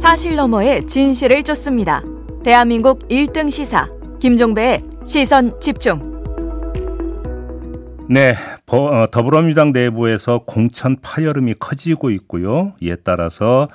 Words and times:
사실 0.00 0.34
너머의 0.34 0.86
진실을 0.86 1.42
쫓습니다. 1.42 2.02
대한민국 2.42 3.06
1등 3.10 3.50
시사 3.50 3.86
김종배의 4.18 4.80
시선 5.04 5.60
집중. 5.60 6.00
네, 8.08 8.34
어, 8.68 9.06
더불어민주당 9.10 9.72
내부에서 9.72 10.38
공천 10.46 10.96
파열음이 11.02 11.54
커지고 11.60 12.08
있고요. 12.12 12.72
이에 12.80 12.96
따라서 12.96 13.68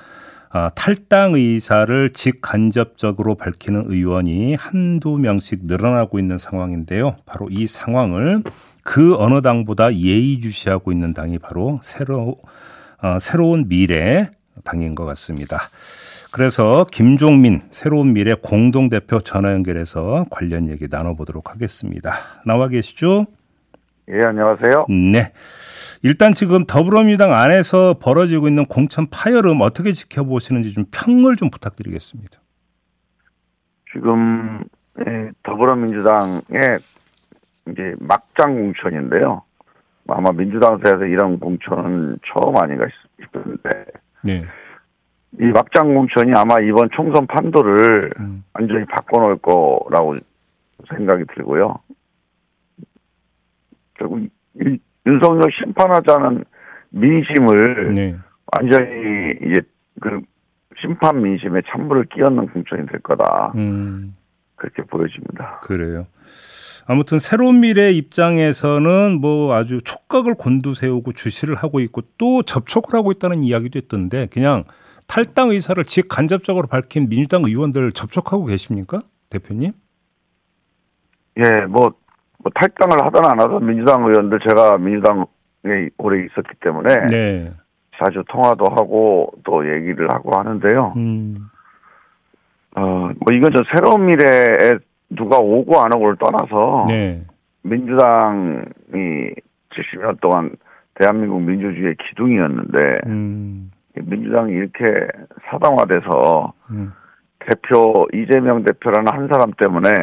아, 0.50 0.68
탈당 0.74 1.34
의사를 1.34 2.10
직간접적으로 2.10 3.36
밝히는 3.36 3.84
의원이 3.86 4.56
한두 4.56 5.18
명씩 5.18 5.66
늘어나고 5.66 6.18
있는 6.18 6.38
상황인데요. 6.38 7.14
바로 7.24 7.46
이 7.52 7.68
상황을 7.68 8.42
그 8.82 9.14
어느 9.14 9.42
당보다 9.42 9.94
예의주시하고 9.94 10.90
있는 10.90 11.14
당이 11.14 11.38
바로 11.38 11.78
새로 11.84 12.40
어, 13.00 13.18
새로운 13.20 13.68
미래 13.68 14.28
당인 14.64 14.96
것 14.96 15.04
같습니다. 15.04 15.70
그래서 16.32 16.84
김종민 16.90 17.62
새로운 17.70 18.12
미래 18.12 18.34
공동 18.34 18.88
대표 18.88 19.20
전화 19.20 19.52
연결해서 19.52 20.26
관련 20.30 20.68
얘기 20.68 20.86
나눠보도록 20.90 21.50
하겠습니다. 21.52 22.12
나와 22.44 22.68
계시죠? 22.68 23.26
예, 24.08 24.20
안녕하세요. 24.24 24.86
네. 24.88 25.32
일단 26.02 26.34
지금 26.34 26.64
더불어민주당 26.66 27.32
안에서 27.32 27.94
벌어지고 28.00 28.48
있는 28.48 28.64
공천 28.66 29.08
파열음 29.10 29.60
어떻게 29.62 29.92
지켜보시는지 29.92 30.72
좀 30.72 30.84
평을 30.90 31.36
좀 31.36 31.50
부탁드리겠습니다. 31.50 32.38
지금 33.92 34.62
예, 35.00 35.30
더불어민주당의 35.42 36.78
이제 37.68 37.94
막장 37.98 38.54
공천인데요. 38.54 39.42
아마 40.08 40.30
민주당에서 40.30 41.04
이런 41.06 41.38
공천은 41.38 42.18
처음 42.26 42.56
아닌가 42.56 42.86
싶은데. 43.20 43.86
네. 44.22 44.42
이 45.40 45.44
막장 45.46 45.94
공천이 45.94 46.32
아마 46.34 46.58
이번 46.60 46.88
총선 46.94 47.26
판도를 47.26 48.10
음. 48.20 48.44
완전히 48.54 48.84
바꿔놓을 48.86 49.38
거라고 49.38 50.16
생각이 50.88 51.24
들고요. 51.34 51.78
결국 53.94 54.20
이, 54.54 54.78
윤석열 55.06 55.50
심판하자는 55.52 56.44
민심을 56.90 57.88
네. 57.94 58.16
완전히 58.56 59.34
이제 59.42 59.62
그 60.00 60.20
심판 60.80 61.22
민심에 61.22 61.62
찬물을 61.66 62.06
끼얹는 62.06 62.48
공천이 62.48 62.86
될 62.86 63.00
거다. 63.00 63.52
음. 63.56 64.16
그렇게 64.56 64.82
보여집니다. 64.82 65.60
그래요. 65.62 66.06
아무튼 66.86 67.18
새로운 67.18 67.60
미래 67.60 67.90
입장에서는 67.90 69.20
뭐 69.20 69.54
아주 69.54 69.80
촉각을 69.82 70.34
곤두세우고 70.34 71.12
주시를 71.12 71.56
하고 71.56 71.80
있고 71.80 72.02
또 72.16 72.42
접촉을 72.42 72.94
하고 72.94 73.10
있다는 73.10 73.42
이야기도 73.42 73.78
있던데 73.78 74.28
그냥 74.32 74.64
탈당 75.06 75.50
의사를 75.50 75.82
직간접적으로 75.84 76.66
밝힌 76.66 77.08
민주당 77.08 77.44
의원들 77.44 77.92
접촉하고 77.92 78.46
계십니까? 78.46 79.00
대표님? 79.30 79.72
예, 81.38 81.66
뭐, 81.66 81.92
뭐 82.38 82.52
탈당을 82.54 83.04
하든 83.04 83.24
안 83.24 83.40
하든 83.40 83.66
민주당 83.66 84.04
의원들 84.04 84.40
제가 84.40 84.78
민주당에 84.78 85.90
오래 85.98 86.24
있었기 86.24 86.54
때문에 86.60 86.94
네. 87.08 87.52
자주 87.98 88.22
통화도 88.28 88.66
하고 88.66 89.32
또 89.44 89.66
얘기를 89.68 90.10
하고 90.10 90.36
하는데요. 90.36 90.94
음. 90.96 91.48
어, 92.76 92.80
뭐 92.80 93.32
이건 93.32 93.52
저 93.54 93.62
새로운 93.74 94.06
미래에 94.06 94.78
누가 95.10 95.38
오고 95.38 95.80
안 95.80 95.94
오고를 95.94 96.16
떠나서 96.16 96.86
네. 96.88 97.24
민주당이 97.62 99.32
70년 99.70 100.20
동안 100.20 100.56
대한민국 100.94 101.40
민주주의의 101.42 101.96
기둥이었는데 101.96 102.78
음. 103.06 103.70
민주당이 104.02 104.52
이렇게 104.52 104.84
사당화돼서 105.50 106.52
음. 106.70 106.92
대표 107.38 108.06
이재명 108.12 108.64
대표라는 108.64 109.12
한 109.12 109.28
사람 109.28 109.52
때문에 109.52 109.94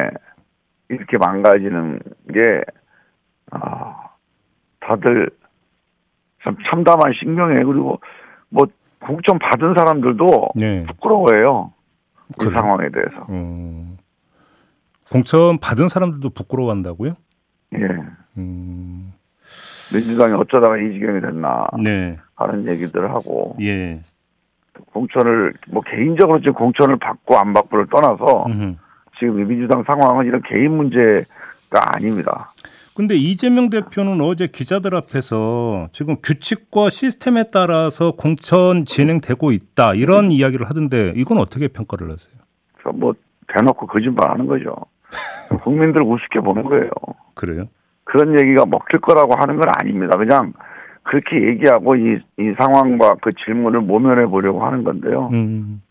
이렇게 0.88 1.18
망가지는 1.18 2.00
게 2.32 2.62
아, 3.50 4.10
다들 4.80 5.30
참 6.42 6.56
참담한 6.70 7.12
신경이에요. 7.14 7.66
그리고 7.66 8.00
뭐 8.48 8.66
공천 9.00 9.38
받은 9.38 9.74
사람들도 9.76 10.48
네. 10.56 10.84
부끄러워해요. 10.86 11.72
그 12.38 12.50
상황에 12.50 12.88
대해서. 12.88 13.26
음. 13.30 13.98
공천 15.10 15.58
받은 15.58 15.88
사람들도 15.88 16.30
부끄러워한다고요? 16.30 17.14
예. 17.74 17.88
음. 18.38 19.12
민주당이 19.92 20.32
어쩌다가 20.34 20.78
이 20.78 20.92
지경이 20.92 21.20
됐나 21.20 21.66
네. 21.82 22.18
하는 22.36 22.66
얘기들을 22.68 23.10
하고 23.10 23.56
예. 23.60 24.00
공천을 24.92 25.54
뭐 25.68 25.82
개인적으로 25.82 26.40
지금 26.40 26.54
공천을 26.54 26.96
받고 26.96 27.36
안 27.36 27.52
받고를 27.52 27.86
떠나서 27.90 28.46
음흠. 28.46 28.74
지금 29.18 29.46
민주당 29.46 29.84
상황은 29.84 30.26
이런 30.26 30.42
개인 30.42 30.76
문제가 30.76 31.94
아닙니다. 31.94 32.52
근데 32.96 33.16
이재명 33.16 33.70
대표는 33.70 34.20
어제 34.20 34.46
기자들 34.46 34.94
앞에서 34.94 35.88
지금 35.92 36.16
규칙과 36.22 36.90
시스템에 36.90 37.44
따라서 37.52 38.12
공천 38.12 38.84
진행되고 38.84 39.50
있다 39.50 39.94
이런 39.94 40.30
이야기를 40.30 40.68
하던데 40.68 41.12
이건 41.16 41.38
어떻게 41.38 41.66
평가를 41.68 42.10
하세요? 42.10 42.34
뭐 42.94 43.14
대놓고 43.48 43.86
거짓말하는 43.86 44.46
거죠. 44.46 44.74
국민들 45.62 46.02
우습게 46.02 46.40
보는 46.40 46.62
거예요. 46.64 46.90
그래요? 47.34 47.64
그런 48.04 48.38
얘기가 48.38 48.64
먹힐 48.66 49.00
거라고 49.00 49.34
하는 49.34 49.56
건 49.56 49.68
아닙니다. 49.76 50.16
그냥 50.16 50.52
그렇게 51.04 51.48
얘기하고 51.48 51.96
이, 51.96 52.18
이 52.38 52.54
상황과 52.58 53.16
그 53.22 53.30
질문을 53.44 53.80
모면해 53.82 54.26
보려고 54.26 54.64
하는 54.64 54.82
건데요. 54.82 55.28
음. 55.32 55.82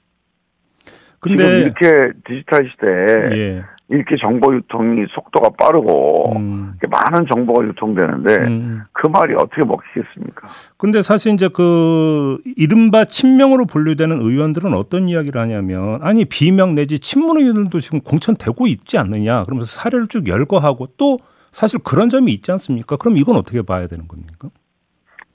근데 1.20 1.62
이렇게 1.62 2.12
디지털 2.26 2.70
시대에 2.70 3.32
예. 3.32 3.64
이렇게 3.90 4.16
정보 4.18 4.54
유통이 4.56 5.06
속도가 5.12 5.52
빠르고 5.58 6.38
음. 6.38 6.74
많은 6.90 7.28
정보가 7.32 7.66
유통되는데 7.68 8.36
음. 8.38 8.82
그 8.92 9.08
말이 9.08 9.34
어떻게 9.36 9.64
먹히겠습니까? 9.64 10.48
근데 10.78 11.02
사실 11.02 11.34
이제 11.34 11.48
그 11.48 12.40
이른바 12.58 13.06
친명으로 13.06 13.66
분류되는 13.66 14.20
의원들은 14.20 14.74
어떤 14.74 15.08
이야기를 15.08 15.40
하냐면 15.40 16.00
아니 16.02 16.26
비명 16.26 16.76
내지 16.76 17.00
친문 17.00 17.38
의원들도 17.38 17.80
지금 17.80 18.02
공천되고 18.02 18.68
있지 18.68 18.98
않느냐 18.98 19.44
그러면서 19.46 19.68
사례를 19.68 20.08
쭉 20.08 20.28
열거하고 20.28 20.88
또 20.98 21.20
사실 21.52 21.80
그런 21.84 22.10
점이 22.10 22.34
있지 22.34 22.52
않습니까? 22.52 22.98
그럼 22.98 23.18
이건 23.18 23.36
어떻게 23.36 23.62
봐야 23.62 23.88
되는 23.88 24.08
겁니까? 24.08 24.50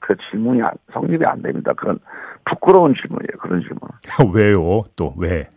그 0.08 0.16
질문이 0.30 0.62
성립이 0.94 1.22
안 1.26 1.42
됩니다. 1.42 1.74
그런 1.74 1.98
부끄러운 2.46 2.94
질문이에요. 2.94 3.38
그런 3.40 3.60
질문. 3.60 3.78
왜요? 4.34 4.82
또 4.96 5.12
왜? 5.18 5.50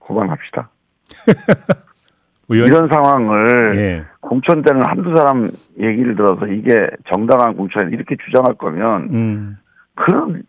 그만합시다. 0.00 0.70
이런 2.48 2.88
상황을 2.88 3.76
예. 3.76 4.04
공천되는 4.20 4.80
한두 4.86 5.14
사람 5.14 5.50
얘기를 5.78 6.16
들어서 6.16 6.46
이게 6.46 6.72
정당한 7.06 7.54
공천 7.54 7.92
이렇게 7.92 8.16
주장할 8.24 8.54
거면 8.54 9.10
음. 9.10 9.58
그런 9.96 10.44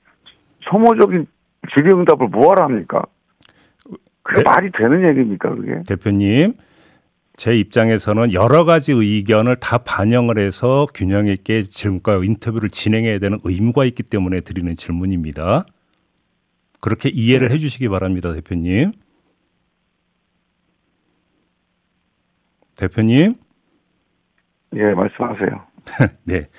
소모적인 0.61 1.27
질의응답을 1.75 2.29
뭐하러 2.29 2.63
합니까? 2.63 3.03
그게 4.23 4.43
네. 4.43 4.49
말이 4.49 4.71
되는 4.71 5.09
얘기입니까 5.09 5.49
그게? 5.49 5.83
대표님 5.85 6.53
제 7.39 7.55
입장에서는 7.55 8.33
여러 8.33 8.65
가지 8.65 8.91
의견을 8.91 9.61
다 9.61 9.77
반영을 9.77 10.37
해서 10.37 10.85
균형 10.93 11.25
있게 11.25 11.61
지금과 11.61 12.19
인터뷰를 12.21 12.69
진행해야 12.69 13.17
되는 13.19 13.39
의무가 13.45 13.85
있기 13.85 14.03
때문에 14.03 14.41
드리는 14.41 14.75
질문입니다. 14.75 15.63
그렇게 16.81 17.07
이해를 17.07 17.49
해 17.51 17.57
주시기 17.57 17.87
바랍니다, 17.87 18.33
대표님. 18.33 18.91
대표님. 22.75 23.35
예, 24.75 24.83
말씀하세요. 24.93 25.65
네. 26.25 26.49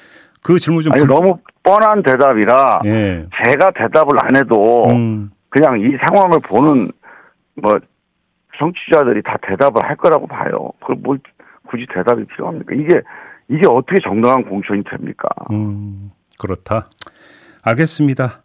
그 0.41 0.59
질문 0.59 0.83
좀. 0.83 0.95
아니, 0.95 1.05
불... 1.05 1.15
너무 1.15 1.39
뻔한 1.63 2.03
대답이라 2.03 2.81
예. 2.87 3.27
제가 3.45 3.73
대답을 3.73 4.19
안 4.19 4.35
해도 4.35 4.89
음. 4.89 5.31
그냥 5.51 5.79
이 5.79 5.95
상황을 6.09 6.41
보는 6.41 6.91
뭐 7.57 7.79
정치자들이 8.61 9.23
다 9.23 9.37
대답을 9.43 9.83
할 9.85 9.97
거라고 9.97 10.27
봐요. 10.27 10.71
그걸 10.81 10.97
뭘 11.03 11.19
굳이 11.67 11.87
대답이 11.97 12.25
필요합니까? 12.27 12.75
이게 12.75 13.01
이게 13.49 13.67
어떻게 13.67 13.97
정당한 14.03 14.45
공천이 14.45 14.85
됩니까? 14.85 15.29
음, 15.51 16.11
그렇다. 16.41 16.89
알겠습니다. 17.63 18.43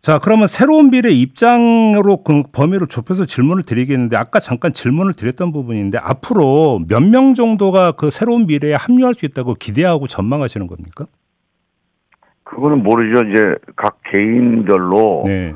자, 0.00 0.18
그러면 0.18 0.46
새로운 0.46 0.90
비례 0.90 1.10
입장으로 1.10 2.22
그 2.22 2.42
범위를 2.52 2.86
좁혀서 2.86 3.26
질문을 3.26 3.64
드리겠는데 3.64 4.16
아까 4.16 4.38
잠깐 4.38 4.72
질문을 4.72 5.14
드렸던 5.14 5.52
부분인데 5.52 5.98
앞으로 5.98 6.80
몇 6.88 7.02
명 7.02 7.34
정도가 7.34 7.92
그 7.92 8.10
새로운 8.10 8.46
미래에 8.46 8.74
합류할 8.74 9.14
수 9.14 9.26
있다고 9.26 9.54
기대하고 9.54 10.06
전망하시는 10.06 10.66
겁니까? 10.66 11.06
그거는 12.44 12.82
모르죠. 12.82 13.24
이제 13.26 13.54
각 13.76 13.98
개인별로 14.12 15.22
네. 15.26 15.54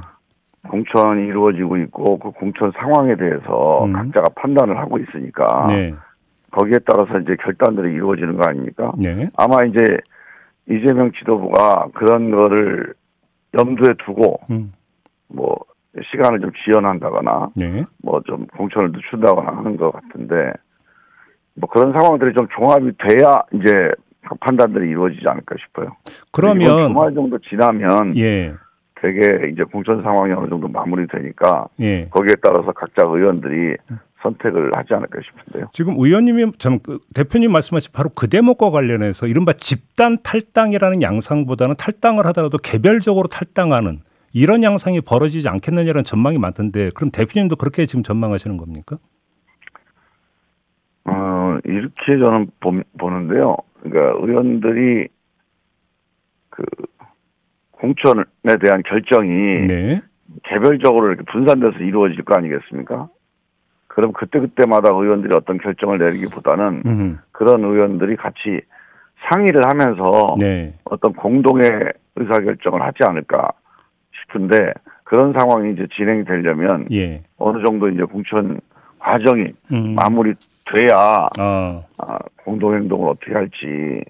공천이 0.69 1.27
이루어지고 1.27 1.77
있고 1.79 2.19
그 2.19 2.31
공천 2.31 2.71
상황에 2.73 3.17
대해서 3.17 3.85
음. 3.85 3.93
각자가 3.93 4.29
판단을 4.37 4.79
하고 4.79 4.99
있으니까 4.99 5.67
네. 5.69 5.95
거기에 6.51 6.79
따라서 6.87 7.19
이제 7.19 7.37
결단들이 7.43 7.93
이루어지는 7.95 8.37
거 8.37 8.45
아닙니까? 8.45 8.93
네. 8.97 9.29
아마 9.37 9.65
이제 9.65 9.99
이재명 10.69 11.11
지도부가 11.13 11.89
그런 11.95 12.31
거를 12.31 12.95
염두에 13.55 13.95
두고 14.05 14.41
음. 14.51 14.73
뭐 15.29 15.57
시간을 16.11 16.41
좀 16.41 16.51
지연한다거나 16.65 17.51
네. 17.57 17.83
뭐좀 18.03 18.47
공천을 18.47 18.93
늦춘다거나 18.93 19.57
하는 19.59 19.77
것 19.77 19.91
같은데 19.93 20.53
뭐 21.55 21.69
그런 21.69 21.93
상황들이 21.93 22.35
좀 22.35 22.47
종합이 22.55 22.93
돼야 22.99 23.43
이제 23.53 23.91
판단들이 24.41 24.89
이루어지지 24.89 25.27
않을까 25.27 25.57
싶어요. 25.59 25.97
그러면 26.31 26.89
주말 26.89 27.13
정도 27.13 27.39
지나면 27.39 28.17
예. 28.17 28.55
되게 29.03 29.51
이제 29.51 29.65
공천 29.65 30.01
상황이 30.03 30.33
어느 30.33 30.49
정도 30.49 30.69
마무리되니까 30.69 31.67
예. 31.81 32.07
거기에 32.09 32.37
따라서 32.41 32.71
각자 32.71 33.05
의원들이 33.05 33.77
선택을 34.23 34.71
하지 34.77 34.95
않을까 34.95 35.19
싶은데요. 35.21 35.71
지금 35.73 35.95
의원님이 35.99 36.53
참그 36.59 37.01
대표님 37.13 37.51
말씀하신 37.51 37.91
바로 37.93 38.11
그 38.15 38.29
대목과 38.29 38.71
관련해서 38.71 39.27
이른바 39.27 39.53
집단 39.55 40.19
탈당이라는 40.23 41.03
양상보다는 41.03 41.75
탈당을 41.77 42.25
하더라도 42.27 42.59
개별적으로 42.59 43.27
탈당하는 43.27 43.99
이런 44.33 44.63
양상이 44.63 45.01
벌어지지 45.01 45.49
않겠느냐는 45.49 46.05
전망이 46.05 46.39
많던데 46.39 46.91
그럼 46.95 47.11
대표님도 47.11 47.57
그렇게 47.57 47.87
지금 47.87 48.05
전망하시는 48.05 48.57
겁니까? 48.57 48.99
어 51.07 51.59
이렇게 51.65 52.25
저는 52.25 52.53
보, 52.61 52.73
보는데요. 52.97 53.57
그러니까 53.83 54.25
의원들이 54.25 55.09
그 56.51 56.63
공천에 57.83 58.57
대한 58.61 58.83
결정이 58.85 59.67
네. 59.67 60.01
개별적으로 60.45 61.09
이렇게 61.09 61.25
분산돼서 61.25 61.79
이루어질 61.79 62.25
거 62.25 62.37
아니겠습니까? 62.37 63.09
그럼 63.89 64.13
그때그때마다 64.13 64.91
의원들이 64.91 65.33
어떤 65.37 65.59
결정을 65.59 65.99
내리기보다는 65.99 66.83
음흠. 66.87 67.17
그런 67.33 67.65
의원들이 67.65 68.17
같이 68.17 68.61
상의를 69.29 69.63
하면서 69.67 70.35
네. 70.39 70.75
어떤 70.85 71.13
공동의 71.13 71.93
의사결정을 72.17 72.81
하지 72.81 72.99
않을까 73.05 73.51
싶은데 74.23 74.73
그런 75.05 75.33
상황이 75.33 75.73
이제 75.73 75.87
진행이 75.95 76.25
되려면 76.25 76.87
예. 76.93 77.23
어느 77.37 77.63
정도 77.65 77.89
이제 77.89 78.05
공천 78.05 78.61
과정이 78.99 79.53
음. 79.73 79.95
마무리돼야 79.97 81.29
어. 81.39 81.85
아, 81.99 82.19
공동행동을 82.45 83.11
어떻게 83.11 83.35
할지 83.35 84.03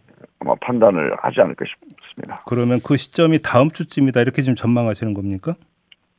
아마 0.43 0.55
판단을 0.61 1.17
하지 1.21 1.41
않을까 1.41 1.65
싶습니다. 1.65 2.41
그러면 2.47 2.79
그 2.85 2.97
시점이 2.97 3.41
다음 3.43 3.71
주쯤이다 3.71 4.21
이렇게 4.21 4.43
지금 4.43 4.55
전망하시는 4.57 5.13
겁니까? 5.13 5.55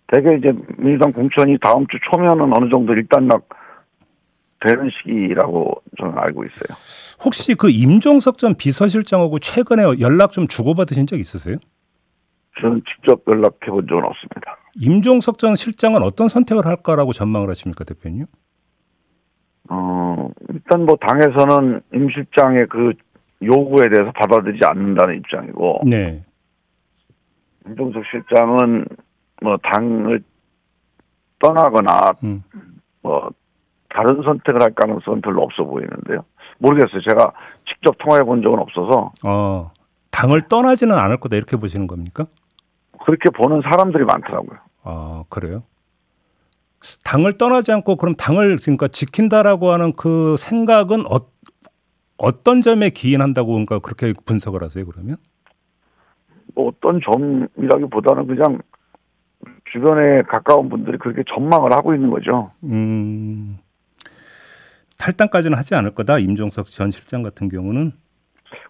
대개 0.07 0.35
이제 0.35 0.53
민주당 0.77 1.11
공천이 1.11 1.57
다음 1.61 1.85
주 1.87 1.97
초면은 2.09 2.55
어느 2.55 2.69
정도 2.69 2.93
일단락 2.93 3.47
되는 4.61 4.89
시기라고 4.89 5.81
저는 5.99 6.17
알고 6.17 6.45
있어요. 6.45 6.77
혹시 7.23 7.53
그 7.55 7.69
임종석 7.69 8.37
전 8.37 8.55
비서실장하고 8.55 9.39
최근에 9.39 9.83
연락 9.99 10.31
좀 10.31 10.47
주고받으신 10.47 11.05
적 11.05 11.19
있으세요? 11.19 11.57
저는 12.61 12.81
직접 12.87 13.21
연락해 13.27 13.71
본 13.71 13.85
적은 13.87 14.05
없습니다. 14.05 14.57
임종석 14.79 15.37
전 15.37 15.55
실장은 15.55 16.01
어떤 16.01 16.29
선택을 16.29 16.65
할까라고 16.65 17.11
전망을 17.11 17.49
하십니까, 17.49 17.83
대표님? 17.83 18.25
어, 19.69 20.29
일단 20.49 20.85
뭐 20.85 20.95
당에서는 20.95 21.81
임 21.93 22.09
실장의 22.09 22.67
그 22.69 22.93
요구에 23.45 23.89
대해서 23.89 24.11
받아들이지 24.11 24.65
않는다는 24.65 25.17
입장이고, 25.17 25.81
네. 25.89 26.23
임종석 27.65 28.03
실장은 28.11 28.85
뭐 29.41 29.57
당을 29.57 30.23
떠나거나 31.39 32.13
음. 32.23 32.43
뭐 33.01 33.29
다른 33.89 34.21
선택을 34.23 34.61
할 34.61 34.73
가능성은 34.73 35.21
별로 35.21 35.41
없어 35.41 35.63
보이는데요. 35.63 36.25
모르겠어요. 36.57 37.01
제가 37.01 37.31
직접 37.67 37.95
통화해 37.99 38.23
본 38.23 38.41
적은 38.41 38.59
없어서. 38.59 39.11
어, 39.25 39.71
당을 40.11 40.47
떠나지는 40.47 40.97
않을 40.97 41.17
거다 41.17 41.35
이렇게 41.35 41.57
보시는 41.57 41.87
겁니까? 41.87 42.25
그렇게 43.05 43.29
보는 43.29 43.61
사람들이 43.61 44.05
많더라고요. 44.05 44.59
아, 44.83 45.23
그래요? 45.29 45.63
당을 47.05 47.37
떠나지 47.37 47.71
않고 47.71 47.95
그럼 47.95 48.15
당을 48.15 48.57
그러니까 48.57 48.87
지킨다라고 48.87 49.71
하는 49.71 49.93
그 49.93 50.35
생각은 50.37 51.05
어, 51.07 51.19
어떤 52.23 52.61
점에 52.61 52.89
기인한다고 52.89 53.51
그러니까 53.51 53.79
그렇게 53.79 54.13
분석을 54.25 54.63
하세요, 54.63 54.85
그러면? 54.85 55.17
뭐 56.55 56.69
어떤 56.69 57.01
점이라기보다는 57.01 58.27
그냥 58.27 58.59
주변에 59.71 60.21
가까운 60.21 60.69
분들이 60.69 60.97
그렇게 60.97 61.23
전망을 61.27 61.73
하고 61.73 61.93
있는 61.93 62.09
거죠. 62.09 62.51
음. 62.63 63.57
탈당까지는 64.97 65.57
하지 65.57 65.75
않을 65.75 65.91
거다. 65.95 66.17
임종석 66.19 66.67
전 66.67 66.91
실장 66.91 67.23
같은 67.23 67.49
경우는. 67.49 67.91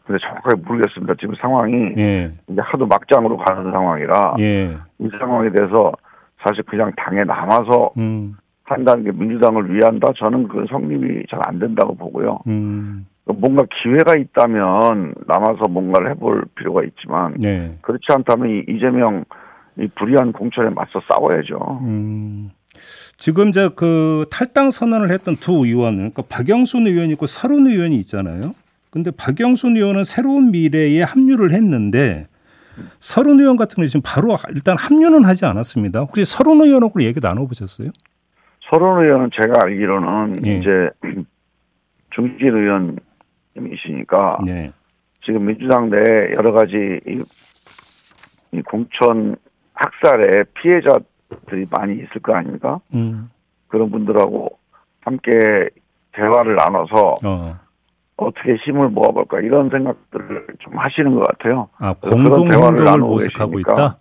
근데 0.03 0.19
정확하게 0.19 0.55
모르겠습니다. 0.63 1.13
지금 1.19 1.35
상황이 1.35 1.93
예. 1.97 2.33
이제 2.49 2.59
하도 2.59 2.87
막장으로 2.87 3.37
가는 3.37 3.71
상황이라 3.71 4.35
예. 4.39 4.77
이 4.97 5.09
상황에 5.19 5.51
대해서 5.51 5.91
사실 6.43 6.63
그냥 6.63 6.91
당에 6.97 7.23
남아서 7.23 7.91
음. 7.97 8.35
한다는 8.63 9.03
게 9.03 9.11
민주당을 9.11 9.71
위한다. 9.75 10.07
저는 10.17 10.47
그 10.47 10.65
성립이 10.69 11.25
잘 11.29 11.39
안 11.45 11.59
된다고 11.59 11.95
보고요. 11.95 12.39
음. 12.47 13.05
뭔가 13.25 13.65
기회가 13.81 14.15
있다면 14.15 15.15
남아서 15.27 15.67
뭔가를 15.69 16.11
해볼 16.11 16.45
필요가 16.55 16.83
있지만 16.83 17.35
네. 17.39 17.77
그렇지 17.81 18.05
않다면 18.09 18.65
이재명 18.67 19.23
이 19.79 19.87
불의한 19.95 20.33
공천에 20.33 20.69
맞서 20.69 21.01
싸워야죠. 21.09 21.79
음. 21.83 22.51
지금 23.17 23.49
이제 23.49 23.69
그 23.75 24.25
탈당 24.31 24.71
선언을 24.71 25.09
했던 25.11 25.35
두 25.35 25.65
의원은 25.65 26.11
그러니까 26.11 26.23
박영순 26.27 26.87
의원 26.87 27.09
있고 27.11 27.27
서른 27.27 27.67
의원이 27.67 27.95
있잖아요. 27.99 28.53
근데 28.89 29.09
박영순 29.11 29.77
의원은 29.77 30.03
새로운 30.03 30.51
미래에 30.51 31.01
합류를 31.01 31.51
했는데 31.53 32.27
서른 32.99 33.39
의원 33.39 33.57
같은 33.57 33.75
경우 33.77 33.87
지금 33.87 34.01
바로 34.03 34.37
일단 34.53 34.77
합류는 34.77 35.25
하지 35.25 35.45
않았습니다. 35.45 36.01
혹시 36.01 36.25
서른 36.25 36.61
의원하고 36.61 37.01
얘기 37.03 37.19
나눠보셨어요? 37.21 37.89
서른 38.69 39.03
의원은 39.03 39.29
제가 39.33 39.53
알기로는 39.63 40.45
예. 40.45 40.57
이제 40.57 40.89
중진 42.15 42.55
의원님 42.55 42.97
이시니까 43.55 44.31
네. 44.45 44.71
지금 45.23 45.45
민주당 45.45 45.89
내 45.89 45.97
여러 46.35 46.51
가지 46.51 46.99
이 48.51 48.61
공천 48.63 49.35
학살의 49.73 50.45
피해자들이 50.55 51.65
많이 51.69 51.95
있을 51.95 52.21
거 52.21 52.35
아닙니까? 52.35 52.79
음. 52.93 53.29
그런 53.67 53.89
분들하고 53.89 54.57
함께 55.01 55.29
대화를 56.13 56.55
나눠서 56.55 57.15
어. 57.25 57.53
떻게 58.15 58.55
힘을 58.55 58.89
모아볼까 58.89 59.39
이런 59.41 59.69
생각들을 59.69 60.47
좀 60.59 60.77
하시는 60.77 61.13
것 61.15 61.27
같아요. 61.27 61.67
아, 61.77 61.93
공동 61.93 62.51
행동을 62.51 62.99
모색하고 62.99 63.59
있다. 63.59 63.97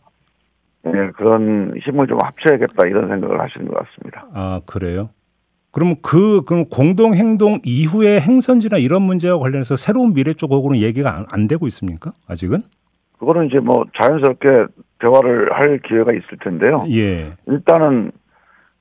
네, 0.85 1.11
그런 1.17 1.75
힘을 1.81 2.07
좀 2.07 2.19
합쳐야겠다 2.23 2.87
이런 2.87 3.09
생각을 3.09 3.41
하시는 3.41 3.67
것 3.69 3.79
같습니다. 3.79 4.27
아 4.35 4.61
그래요? 4.67 5.11
그러면 5.73 5.97
그 6.03 6.43
그럼 6.45 6.67
공동 6.67 7.15
행동 7.15 7.59
이후의 7.65 8.21
행선지나 8.21 8.77
이런 8.77 9.03
문제와 9.03 9.39
관련해서 9.39 9.77
새로운 9.77 10.13
미래 10.13 10.35
쪽으로는 10.35 10.81
얘기가 10.81 11.17
안, 11.17 11.27
안 11.31 11.49
되고 11.49 11.67
있습니까? 11.67 12.13
아직은? 12.29 12.59
그거는 13.19 13.47
이제 13.47 13.59
뭐 13.59 13.85
자연스럽게 13.97 14.67
대화를 14.99 15.53
할 15.53 15.79
기회가 15.79 16.13
있을 16.13 16.39
텐데요. 16.43 16.85
예. 16.91 17.33
일단은 17.47 18.13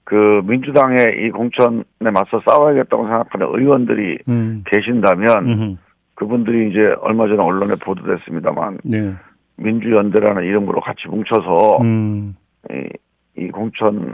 그 0.04 0.42
민주당의 0.46 1.26
이 1.26 1.30
공천에 1.30 2.12
맞서 2.12 2.42
싸워야겠다고 2.44 3.04
생각하는 3.04 3.48
의원들이 3.54 4.18
음. 4.28 4.64
계신다면 4.66 5.50
음흠. 5.50 5.76
그분들이 6.16 6.70
이제 6.70 6.94
얼마 7.00 7.28
전에 7.28 7.42
언론에 7.42 7.76
보도됐습니다만 7.82 8.80
네. 8.84 9.14
민주연대라는 9.56 10.44
이름으로 10.44 10.82
같이 10.82 11.08
뭉쳐서 11.08 11.78
음. 11.82 12.36
이, 12.70 12.90
이 13.38 13.48
공천에 13.50 14.14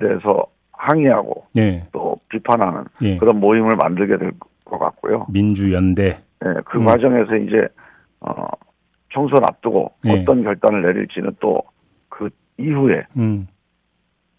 대해서 0.00 0.46
항의하고 0.90 1.46
네. 1.54 1.86
또 1.92 2.16
비판하는 2.28 2.84
네. 3.00 3.16
그런 3.18 3.40
모임을 3.40 3.76
만들게 3.76 4.18
될 4.18 4.32
것 4.64 4.78
같고요. 4.78 5.26
민주연대. 5.28 6.02
네, 6.40 6.54
그 6.64 6.78
음. 6.78 6.86
과정에서 6.86 7.36
이제 7.36 7.68
어 8.20 8.46
총선 9.10 9.44
앞두고 9.44 9.92
네. 10.02 10.20
어떤 10.22 10.42
결단을 10.42 10.82
내릴지는 10.82 11.36
또 11.40 11.62
그 12.08 12.30
이후에 12.58 13.02
음. 13.16 13.48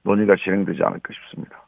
논의가 0.04 0.36
진행되지 0.42 0.80
않을까 0.82 1.14
싶습니다. 1.14 1.62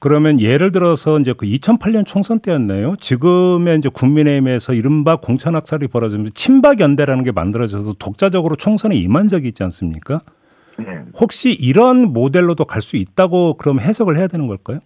그러면 0.00 0.40
예를 0.40 0.72
들어서 0.72 1.18
이제 1.20 1.32
그 1.32 1.46
2008년 1.46 2.04
총선 2.04 2.40
때였나요? 2.40 2.96
지금의 2.96 3.78
이제 3.78 3.88
국민의힘에서 3.88 4.74
이른바 4.74 5.16
공천 5.16 5.54
학살이 5.54 5.86
벌어지면서 5.86 6.32
친박 6.34 6.80
연대라는 6.80 7.22
게 7.22 7.30
만들어져서 7.30 7.94
독자적으로 8.00 8.56
총선에 8.56 8.96
임한 8.96 9.28
적이 9.28 9.48
있지 9.48 9.62
않습니까? 9.62 10.20
네. 10.78 11.04
혹시 11.20 11.52
이런 11.52 12.12
모델로도 12.12 12.64
갈 12.64 12.82
수 12.82 12.96
있다고 12.96 13.54
그럼 13.54 13.80
해석을 13.80 14.16
해야 14.16 14.26
되는 14.26 14.46
걸까요? 14.46 14.78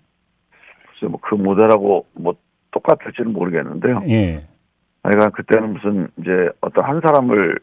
글쎄 0.89 1.07
뭐그 1.11 1.35
모델하고 1.35 2.07
뭐 2.15 2.35
똑같을지는 2.71 3.33
모르겠는데요. 3.33 4.03
예. 4.09 4.47
그러니까 5.03 5.31
그때는 5.31 5.75
무슨 5.75 6.09
이제 6.19 6.49
어떤 6.61 6.85
한 6.85 7.01
사람을 7.01 7.59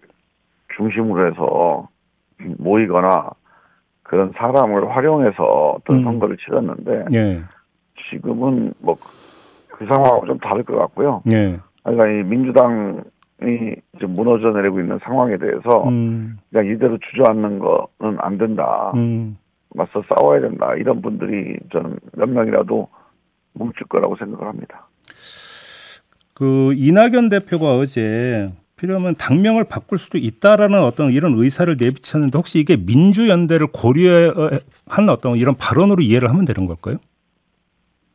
중심으로 0.76 1.32
해서 1.32 1.88
모이거나 2.58 3.30
그런 4.04 4.32
사람을 4.38 4.96
활용해서 4.96 5.44
어떤 5.78 5.98
음. 5.98 6.04
선거를 6.04 6.38
치렀는데 6.38 7.06
예. 7.14 7.44
지금은 8.12 8.74
뭐 8.80 8.98
그 9.80 9.86
상황하고 9.86 10.26
좀 10.26 10.38
다를 10.40 10.62
것 10.64 10.78
같고요. 10.78 11.24
예. 11.32 11.58
그러니까 11.84 12.08
이 12.10 12.24
민주당 12.24 13.02
좀 14.00 14.16
무너져 14.16 14.52
내리고 14.52 14.80
있는 14.80 15.00
상황에 15.04 15.38
대해서 15.38 15.88
음. 15.88 16.38
그냥 16.52 16.68
이대로 16.68 16.98
주저앉는 16.98 17.60
거는 17.60 18.18
안 18.20 18.38
된다. 18.38 18.92
음. 18.96 19.38
맞서 19.76 20.04
싸워야 20.14 20.42
된다. 20.42 20.74
이런 20.76 21.02
분들이 21.02 21.58
저는 21.72 21.98
몇 22.14 22.28
명이라도 22.28 22.88
뭉칠 23.54 23.88
거라고 23.88 24.16
생각을 24.18 24.48
합니다. 24.48 24.88
그 26.34 26.74
이낙연 26.76 27.30
대표가 27.30 27.78
어제 27.78 28.50
필요하면 28.78 29.16
당명을 29.16 29.66
바꿀 29.66 29.98
수도 29.98 30.18
있다라는 30.18 30.82
어떤 30.82 31.12
이런 31.12 31.34
의사를 31.36 31.76
내비쳤는데 31.78 32.38
혹시 32.38 32.60
이게 32.60 32.78
민주연대를 32.78 33.68
고려한 33.74 35.10
어떤 35.10 35.36
이런 35.36 35.56
발언으로 35.56 36.02
이해를 36.02 36.30
하면 36.30 36.46
되는 36.46 36.66
걸까요? 36.66 36.98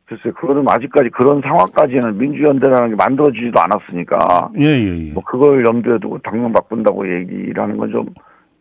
글쎄, 0.05 0.31
그거는 0.31 0.65
아직까지 0.67 1.09
그런 1.09 1.41
상황까지는 1.41 2.17
민주연대라는 2.17 2.89
게 2.89 2.95
만들어지지도 2.95 3.59
않았으니까. 3.59 4.51
예, 4.59 4.65
예, 4.65 5.07
예. 5.07 5.11
뭐 5.13 5.23
그걸 5.23 5.65
염두에 5.65 5.97
두고 5.99 6.19
당명 6.19 6.53
바꾼다고 6.53 7.07
얘기를 7.11 7.61
하는 7.61 7.77
건 7.77 7.91
좀 7.91 8.07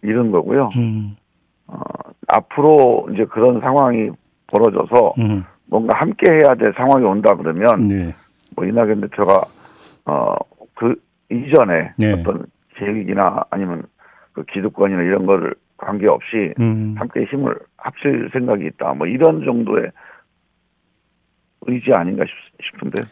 이런 0.02 0.30
거고요. 0.30 0.68
음. 0.76 1.16
어, 1.66 1.80
앞으로 2.28 3.08
이제 3.12 3.24
그런 3.24 3.60
상황이 3.60 4.10
벌어져서 4.48 5.14
음. 5.18 5.44
뭔가 5.66 5.98
함께 5.98 6.30
해야 6.30 6.54
될 6.54 6.72
상황이 6.76 7.04
온다 7.04 7.34
그러면 7.34 7.88
네. 7.88 8.14
뭐 8.54 8.64
이낙연 8.66 9.00
대표가 9.02 9.42
어 10.06 10.34
그 10.74 10.94
이전에 11.30 11.92
네. 11.96 12.12
어떤 12.12 12.44
계획이나 12.76 13.44
아니면 13.50 13.84
그 14.32 14.44
기득권이나 14.44 15.02
이런 15.02 15.24
거를 15.24 15.54
관계없이 15.76 16.52
음. 16.60 16.94
함께 16.98 17.24
힘을 17.24 17.56
합칠 17.76 18.28
생각이 18.32 18.66
있다. 18.66 18.94
뭐 18.94 19.06
이런 19.06 19.44
정도의 19.44 19.90
의지 21.66 21.92
아닌가 21.92 22.24
싶은데. 22.62 23.02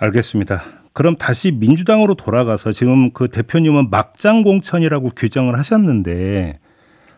알겠습니다. 0.00 0.60
그럼 0.92 1.16
다시 1.16 1.52
민주당으로 1.52 2.14
돌아가서 2.14 2.72
지금 2.72 3.12
그 3.12 3.28
대표님은 3.28 3.88
막장 3.90 4.42
공천이라고 4.42 5.10
규정을 5.16 5.56
하셨는데 5.56 6.58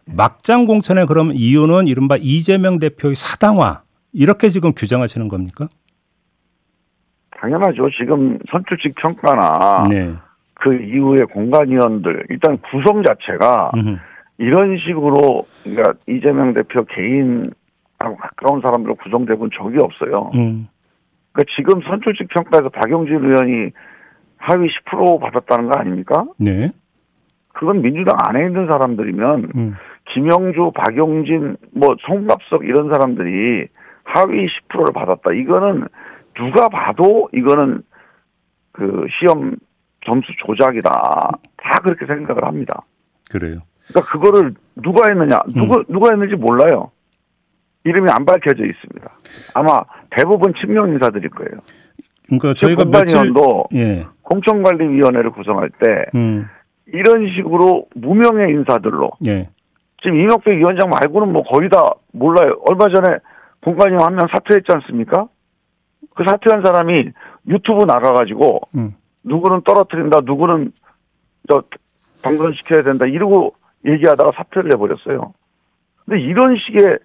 막장 0.06 0.66
공천의 0.66 1.06
그럼 1.06 1.32
이유는 1.32 1.86
이른바 1.86 2.16
이재명 2.20 2.78
대표의 2.78 3.14
사당화 3.16 3.82
이렇게 4.12 4.48
지금 4.48 4.72
규정하시는 4.72 5.28
겁니까? 5.28 5.68
당연하죠. 7.40 7.90
지금 7.98 8.38
선출직 8.50 8.94
평가나 8.94 9.84
네. 9.88 10.14
그 10.54 10.74
이후에 10.74 11.24
공간위원들 11.24 12.26
일단 12.30 12.58
구성 12.58 13.02
자체가 13.02 13.72
음흠. 13.74 13.96
이런 14.38 14.78
식으로 14.78 15.46
그러니까 15.62 15.94
이재명 16.08 16.54
대표 16.54 16.84
개인하고 16.84 17.50
가까운 17.98 18.60
사람들로 18.60 18.96
구성되고 18.96 19.44
는 19.44 19.50
적이 19.54 19.78
없어요. 19.78 20.30
음. 20.34 20.68
그러니까 21.32 21.52
지금 21.56 21.80
선출직 21.82 22.28
평가에서 22.28 22.70
박용진 22.70 23.24
의원이 23.24 23.70
하위 24.36 24.68
10% 24.68 25.20
받았다는 25.20 25.70
거 25.70 25.78
아닙니까? 25.78 26.24
네. 26.38 26.70
그건 27.52 27.82
민주당 27.82 28.16
안에 28.18 28.46
있는 28.46 28.66
사람들이면 28.70 29.50
음. 29.56 29.74
김영주, 30.12 30.72
박용진, 30.74 31.56
뭐 31.72 31.96
송갑석 32.06 32.64
이런 32.64 32.88
사람들이 32.88 33.68
하위 34.04 34.46
10%를 34.68 34.92
받았다. 34.92 35.32
이거는 35.32 35.86
누가 36.34 36.68
봐도 36.68 37.28
이거는 37.32 37.82
그 38.72 39.06
시험 39.18 39.56
점수 40.04 40.26
조작이다. 40.46 40.90
다 41.56 41.80
그렇게 41.82 42.06
생각을 42.06 42.44
합니다. 42.44 42.82
그래요. 43.30 43.60
그러니까 43.88 44.12
그거를 44.12 44.54
누가 44.76 45.08
했느냐, 45.08 45.38
누가 45.54 45.78
음. 45.78 45.84
누가 45.88 46.10
했는지 46.10 46.36
몰라요. 46.36 46.90
이름이 47.84 48.10
안 48.10 48.24
밝혀져 48.24 48.64
있습니다. 48.64 49.10
아마 49.54 49.80
대부분 50.10 50.54
친명 50.54 50.88
인사들일 50.88 51.30
거예요. 51.30 51.52
그러니까 52.26 52.54
저희가 52.54 52.84
며칠 52.86 53.32
예. 53.74 54.06
공천관리위원회를 54.22 55.30
구성할 55.32 55.70
때 55.70 56.06
음. 56.14 56.46
이런 56.86 57.28
식으로 57.28 57.86
무명의 57.94 58.50
인사들로 58.54 59.10
예. 59.26 59.48
지금 60.02 60.16
이명백 60.18 60.56
위원장 60.58 60.88
말고는 60.90 61.32
뭐 61.32 61.42
거의 61.42 61.68
다 61.68 61.92
몰라요. 62.12 62.58
얼마 62.68 62.88
전에 62.88 63.18
공관위원 63.62 64.02
한 64.04 64.14
명 64.16 64.26
사퇴했지 64.30 64.70
않습니까? 64.72 65.28
그 66.14 66.24
사퇴한 66.24 66.62
사람이 66.62 67.10
유튜브 67.48 67.84
나가가지고 67.84 68.60
음. 68.76 68.94
누구는 69.24 69.62
떨어뜨린다, 69.62 70.18
누구는 70.24 70.72
저 71.48 71.62
당선시켜야 72.22 72.82
된다 72.82 73.04
이러고 73.06 73.54
얘기하다가 73.86 74.32
사퇴를 74.36 74.72
해버렸어요. 74.72 75.32
근데 76.04 76.20
이런 76.22 76.56
식의 76.56 76.98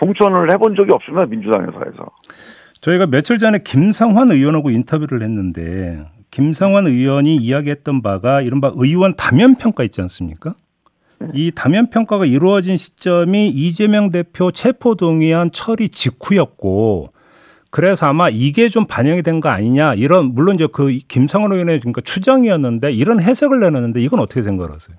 공천을 0.00 0.50
해본 0.52 0.76
적이 0.76 0.92
없습니다 0.92 1.26
민주당에서 1.26 1.78
해서. 1.78 2.10
저희가 2.80 3.06
며칠 3.06 3.38
전에 3.38 3.58
김상환 3.58 4.30
의원하고 4.30 4.70
인터뷰를 4.70 5.22
했는데 5.22 6.04
김상환 6.30 6.86
의원이 6.86 7.36
이야기했던 7.36 8.02
바가 8.02 8.42
이른바 8.42 8.70
의원 8.76 9.14
다면 9.16 9.56
평가 9.56 9.82
있지 9.84 10.00
않습니까? 10.02 10.54
네. 11.20 11.28
이 11.34 11.52
다면 11.52 11.90
평가가 11.90 12.26
이루어진 12.26 12.76
시점이 12.76 13.48
이재명 13.48 14.10
대표 14.10 14.52
체포 14.52 14.94
동의안 14.94 15.50
처리 15.52 15.88
직후였고 15.88 17.12
그래서 17.70 18.06
아마 18.06 18.28
이게 18.28 18.68
좀 18.68 18.86
반영이 18.86 19.22
된 19.22 19.40
거 19.40 19.48
아니냐 19.48 19.94
이런 19.94 20.34
물론 20.34 20.54
이제 20.54 20.68
그 20.72 20.96
김상원 21.08 21.52
의원의 21.52 21.80
그러니까 21.80 22.00
추정이었는데 22.02 22.92
이런 22.92 23.20
해석을 23.20 23.58
내놨는데 23.60 24.00
이건 24.00 24.20
어떻게 24.20 24.42
생각하세요? 24.42 24.96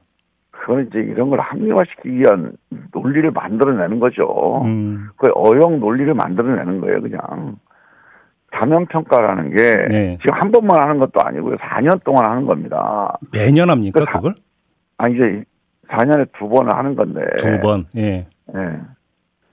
그건 0.69 0.85
이제 0.87 0.99
이런 0.99 1.31
걸 1.31 1.39
합리화시키기 1.39 2.19
위한 2.19 2.51
논리를 2.93 3.31
만들어내는 3.31 3.99
거죠. 3.99 4.61
음. 4.65 5.07
그 5.17 5.31
어용 5.33 5.79
논리를 5.79 6.13
만들어내는 6.13 6.79
거예요, 6.79 6.99
그냥. 7.01 7.55
다면 8.51 8.85
평가라는 8.85 9.49
게 9.55 9.85
네. 9.89 10.17
지금 10.21 10.35
한 10.35 10.51
번만 10.51 10.79
하는 10.83 10.99
것도 10.99 11.21
아니고요. 11.23 11.55
4년 11.57 12.03
동안 12.03 12.25
하는 12.29 12.45
겁니다. 12.45 13.17
매년 13.33 13.71
합니까, 13.71 13.99
그 14.01 14.11
그걸? 14.11 14.35
아 14.99 15.07
이제 15.09 15.43
4년에 15.87 16.27
두 16.37 16.47
번을 16.47 16.71
하는 16.75 16.95
건데. 16.95 17.21
두 17.39 17.59
번. 17.61 17.85
예. 17.97 18.27
예. 18.55 18.79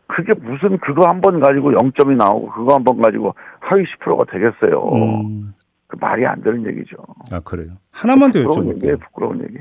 그게 0.08 0.34
무슨 0.34 0.76
그거 0.78 1.06
한 1.08 1.20
번 1.22 1.40
가지고 1.40 1.72
0점이 1.72 2.14
나오고 2.16 2.50
그거 2.52 2.74
한 2.74 2.84
번 2.84 3.00
가지고 3.00 3.34
하위 3.60 3.84
10%가 3.84 4.24
되겠어요. 4.30 4.82
음. 5.22 5.54
그 5.86 5.96
말이 5.98 6.26
안 6.26 6.42
되는 6.42 6.66
얘기죠. 6.66 6.96
아 7.32 7.40
그래요. 7.40 7.70
하나만 7.90 8.32
더 8.32 8.40
여쭤볼게요. 8.40 9.00
부끄러운 9.00 9.42
얘기. 9.44 9.58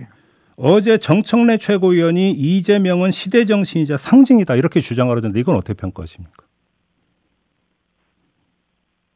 어제 0.58 0.98
정청래 0.98 1.58
최고위원이 1.58 2.32
이재명은 2.32 3.12
시대 3.12 3.46
정신이자 3.46 3.98
상징이다 3.98 4.56
이렇게 4.56 4.80
주장을 4.80 5.16
하던데 5.16 5.40
이건 5.40 5.56
어떻게 5.56 5.74
평가하십니까? 5.74 6.46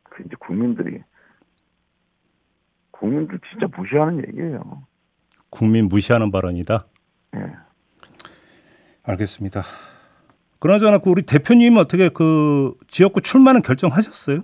그 0.03 0.24
이제 0.25 0.36
국민들이 0.39 1.01
국민들 2.91 3.39
진짜 3.50 3.67
무시하는 3.75 4.22
얘기예요. 4.27 4.84
국민 5.50 5.88
무시하는 5.88 6.29
발언이다. 6.31 6.86
네. 7.31 7.39
알겠습니다. 9.03 9.63
그나저나 10.60 10.98
그 10.98 11.10
우리 11.10 11.22
대표님 11.22 11.77
어떻게 11.77 12.10
그 12.10 12.74
지역구 12.88 13.22
출마는 13.22 13.62
결정하셨어요? 13.62 14.41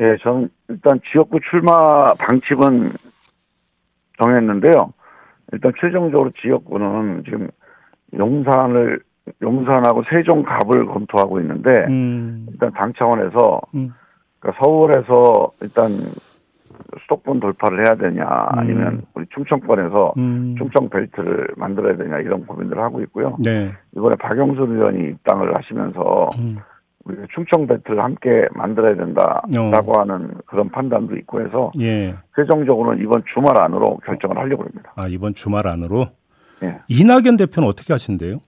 예, 0.00 0.16
저는 0.22 0.50
일단 0.68 1.00
지역구 1.10 1.38
출마 1.48 2.12
방침은 2.14 2.92
정했는데요. 4.18 4.92
일단 5.52 5.72
최종적으로 5.80 6.30
지역구는 6.40 7.24
지금 7.24 7.48
용산을 8.16 9.00
용산하고 9.40 10.02
세종갑을 10.10 10.86
검토하고 10.86 11.40
있는데 11.40 11.70
음. 11.88 12.46
일단 12.50 12.72
당 12.72 12.92
차원에서 12.94 13.60
음. 13.74 13.92
그러니까 14.40 14.64
서울에서 14.64 15.52
일단 15.60 15.90
수도권 17.02 17.40
돌파를 17.40 17.86
해야 17.86 17.94
되냐 17.94 18.26
아니면 18.48 18.94
음. 18.94 19.02
우리 19.14 19.26
충청권에서 19.32 20.14
음. 20.18 20.54
충청 20.58 20.88
벨트를 20.88 21.48
만들어야 21.56 21.96
되냐 21.96 22.18
이런 22.18 22.44
고민들을 22.46 22.82
하고 22.82 23.00
있고요. 23.02 23.36
네. 23.38 23.70
이번에 23.96 24.16
박영수 24.16 24.62
의원이 24.62 25.10
입당을 25.10 25.54
하시면서 25.56 26.30
음. 26.38 26.58
우리 27.04 27.16
충청 27.34 27.66
벨트를 27.66 28.02
함께 28.02 28.46
만들어야 28.52 28.94
된다라고 28.94 29.92
어. 29.92 30.00
하는 30.00 30.30
그런 30.46 30.68
판단도 30.70 31.16
있고 31.16 31.40
해서 31.40 31.72
예. 31.80 32.14
최종적으로는 32.36 33.02
이번 33.02 33.22
주말 33.32 33.60
안으로 33.60 33.98
결정을 34.04 34.38
하려고 34.38 34.64
합니다. 34.64 34.92
아 34.96 35.08
이번 35.08 35.34
주말 35.34 35.66
안으로? 35.66 36.06
예. 36.62 36.78
이낙연 36.88 37.36
대표는 37.38 37.68
어떻게 37.68 37.92
하신대요? 37.92 38.38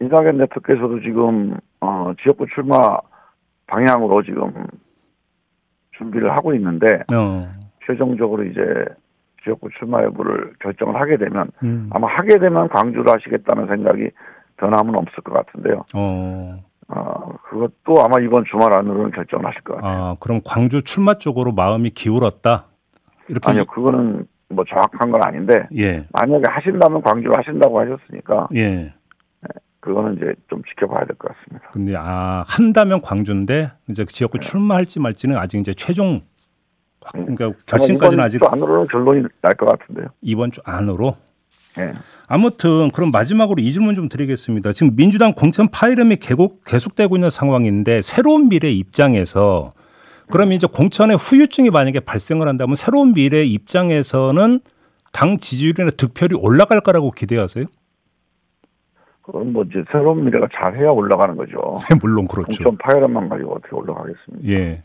이낙연 0.00 0.38
대표께서도 0.38 1.00
지금 1.00 1.56
어, 1.80 2.12
지역구 2.22 2.46
출마 2.54 2.98
방향으로 3.66 4.22
지금 4.22 4.52
준비를 5.96 6.30
하고 6.30 6.54
있는데 6.54 6.86
어. 7.12 7.48
최종적으로 7.86 8.44
이제 8.44 8.60
지역구 9.42 9.68
출마 9.78 10.02
여부를 10.04 10.52
결정을 10.60 11.00
하게 11.00 11.16
되면 11.16 11.50
음. 11.62 11.88
아마 11.90 12.06
하게 12.08 12.38
되면 12.38 12.68
광주를 12.68 13.10
하시겠다는 13.10 13.66
생각이 13.66 14.10
변함은 14.58 14.94
없을 14.98 15.22
것 15.22 15.32
같은데요. 15.32 15.84
어. 15.94 16.67
어, 16.88 17.34
그것도 17.50 18.02
아마 18.02 18.18
이번 18.20 18.44
주말 18.50 18.72
안으로는 18.72 19.10
결정을 19.10 19.44
하실 19.46 19.60
것 19.62 19.74
같아요. 19.76 19.90
아, 20.04 20.16
그럼 20.20 20.40
광주 20.44 20.82
출마 20.82 21.14
쪽으로 21.14 21.52
마음이 21.52 21.90
기울었다? 21.90 22.64
이렇게 23.28 23.50
아니요, 23.50 23.64
그거는 23.66 24.26
뭐 24.48 24.64
정확한 24.66 25.10
건 25.12 25.22
아닌데 25.22 25.66
예. 25.76 26.06
만약에 26.12 26.44
하신다면 26.48 27.02
광주로 27.02 27.34
하신다고 27.36 27.78
하셨으니까 27.80 28.48
예. 28.54 28.94
그거는 29.80 30.16
이제 30.16 30.34
좀 30.48 30.62
지켜봐야 30.64 31.04
될 31.04 31.14
것 31.16 31.28
같습니다. 31.36 31.68
근데 31.72 31.94
아 31.96 32.44
한다면 32.48 33.00
광주인데 33.02 33.68
이제 33.88 34.04
그 34.04 34.12
지역구 34.12 34.38
네. 34.38 34.46
출마할지 34.48 34.98
말지는 35.00 35.36
아직 35.36 35.58
이제 35.58 35.72
최종 35.74 36.22
그러니까 37.12 37.52
결심까지는 37.66 38.24
아직 38.24 38.38
이번 38.38 38.48
주 38.48 38.54
안으로는 38.54 38.86
결론이 38.88 39.22
날 39.42 39.54
것 39.54 39.66
같은데요. 39.66 40.06
이번 40.22 40.50
주 40.50 40.60
안으로. 40.64 41.16
네. 41.78 41.92
아무튼 42.26 42.90
그럼 42.90 43.10
마지막으로 43.10 43.62
이 43.62 43.72
질문 43.72 43.94
좀 43.94 44.08
드리겠습니다. 44.08 44.72
지금 44.72 44.94
민주당 44.96 45.32
공천 45.32 45.68
파이름이 45.68 46.16
계속 46.16 46.62
계속되고 46.64 47.16
있는 47.16 47.30
상황인데 47.30 48.02
새로운 48.02 48.48
미래 48.48 48.70
입장에서 48.70 49.72
그럼 50.30 50.52
이제 50.52 50.66
공천의 50.66 51.16
후유증이 51.16 51.70
만약에 51.70 52.00
발생을 52.00 52.46
한다면 52.46 52.74
새로운 52.74 53.14
미래 53.14 53.44
입장에서는 53.44 54.60
당 55.12 55.38
지지율이나 55.38 55.90
득표율이 55.92 56.36
올라갈 56.36 56.80
거라고 56.80 57.10
기대하세요? 57.12 57.64
그건 59.22 59.52
뭐 59.52 59.64
이제 59.64 59.82
새로운 59.90 60.24
미래가 60.24 60.48
잘해야 60.54 60.90
올라가는 60.90 61.34
거죠. 61.36 61.78
물론 62.00 62.28
그렇죠. 62.28 62.62
공천 62.62 62.76
파열만 62.76 63.28
가지고 63.28 63.54
어떻게 63.54 63.74
올라가겠습니까? 63.74 64.48
예. 64.48 64.82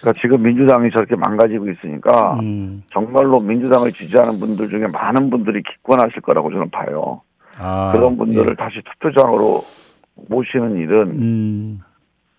그러니까 0.00 0.20
지금 0.20 0.42
민주당이 0.42 0.90
저렇게 0.90 1.14
망가지고 1.14 1.68
있으니까 1.70 2.38
음. 2.40 2.82
정말로 2.90 3.38
민주당을 3.40 3.92
지지하는 3.92 4.40
분들 4.40 4.68
중에 4.68 4.86
많은 4.92 5.30
분들이 5.30 5.62
기권하실 5.62 6.22
거라고 6.22 6.50
저는 6.50 6.70
봐요. 6.70 7.20
아, 7.58 7.92
그런 7.92 8.16
분들을 8.16 8.50
예. 8.50 8.54
다시 8.54 8.80
투표장으로 8.82 9.62
모시는 10.28 10.78
일은 10.78 11.10
음. 11.10 11.80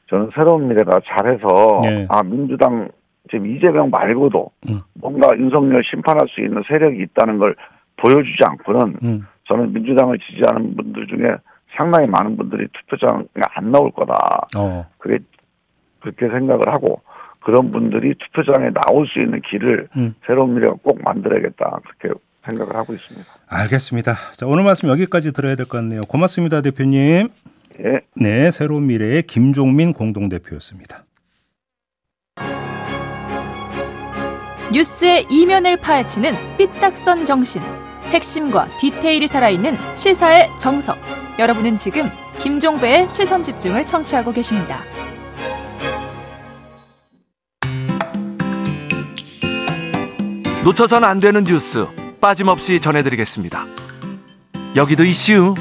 저는 0.08 0.32
새로운 0.34 0.68
미래가 0.68 1.00
잘해서 1.06 1.82
예. 1.86 2.08
아 2.10 2.24
민주당 2.24 2.90
지금 3.30 3.48
이재명 3.48 3.90
말고도 3.92 4.50
음. 4.70 4.82
뭔가 4.96 5.30
윤석열 5.38 5.84
심판할 5.84 6.28
수 6.28 6.42
있는 6.42 6.64
세력이 6.68 7.02
있다는 7.04 7.38
걸 7.38 7.56
보여주지 7.98 8.44
않고는 8.44 8.96
음. 9.04 9.28
저는 9.46 9.72
민주당을 9.74 10.18
지지하는 10.20 10.76
분들 10.76 11.08
중에 11.08 11.36
상당히 11.76 12.08
많은 12.08 12.36
분들이 12.36 12.68
투표장에 12.74 13.24
안 13.56 13.72
나올 13.72 13.92
거다. 13.92 14.14
어. 14.58 14.86
그게 14.98 15.20
그렇게 16.02 16.28
생각을 16.28 16.68
하고 16.68 17.02
그런 17.44 17.72
분들이 17.72 18.14
투표장에 18.18 18.70
나올 18.88 19.08
수 19.08 19.20
있는 19.20 19.40
길을 19.50 19.88
음. 19.98 20.16
새로운 20.26 20.54
미래가 20.56 20.74
꼭 20.84 21.02
만들어야겠다. 21.04 21.80
그렇게 22.00 22.20
생각을 22.46 22.76
하고 22.76 22.94
있습니다. 22.94 23.28
알겠습니다. 23.48 24.16
자, 24.36 24.46
오늘 24.48 24.64
말씀 24.64 24.90
여기까지 24.90 25.32
들어야 25.34 25.56
될 25.56 25.66
것 25.66 25.78
같네요. 25.78 26.02
고맙습니다, 26.08 26.62
대표님. 26.62 27.30
예. 27.84 28.00
네, 28.16 28.52
새로운 28.52 28.88
미래의 28.88 29.24
김종민 29.24 29.94
공동대표였습니다. 29.94 31.04
뉴스의 34.74 35.26
이면을 35.30 35.78
파헤치는 35.78 36.34
삐딱선 36.58 37.26
정신. 37.26 37.62
핵심과 38.12 38.68
디테일이 38.80 39.28
살아있는 39.28 39.76
시사의 39.96 40.48
정석. 40.60 40.98
여러분은 41.40 41.78
지금 41.78 42.10
김종배의 42.40 43.08
시선 43.10 43.44
집중을 43.44 43.86
청취하고 43.86 44.32
계십니다. 44.32 44.80
놓쳐선 50.64 51.04
안 51.04 51.20
되는 51.20 51.44
뉴스 51.44 51.88
빠짐없이 52.20 52.80
전해드리겠습니다. 52.80 53.66
여기도 54.76 55.04
이슈. 55.04 55.56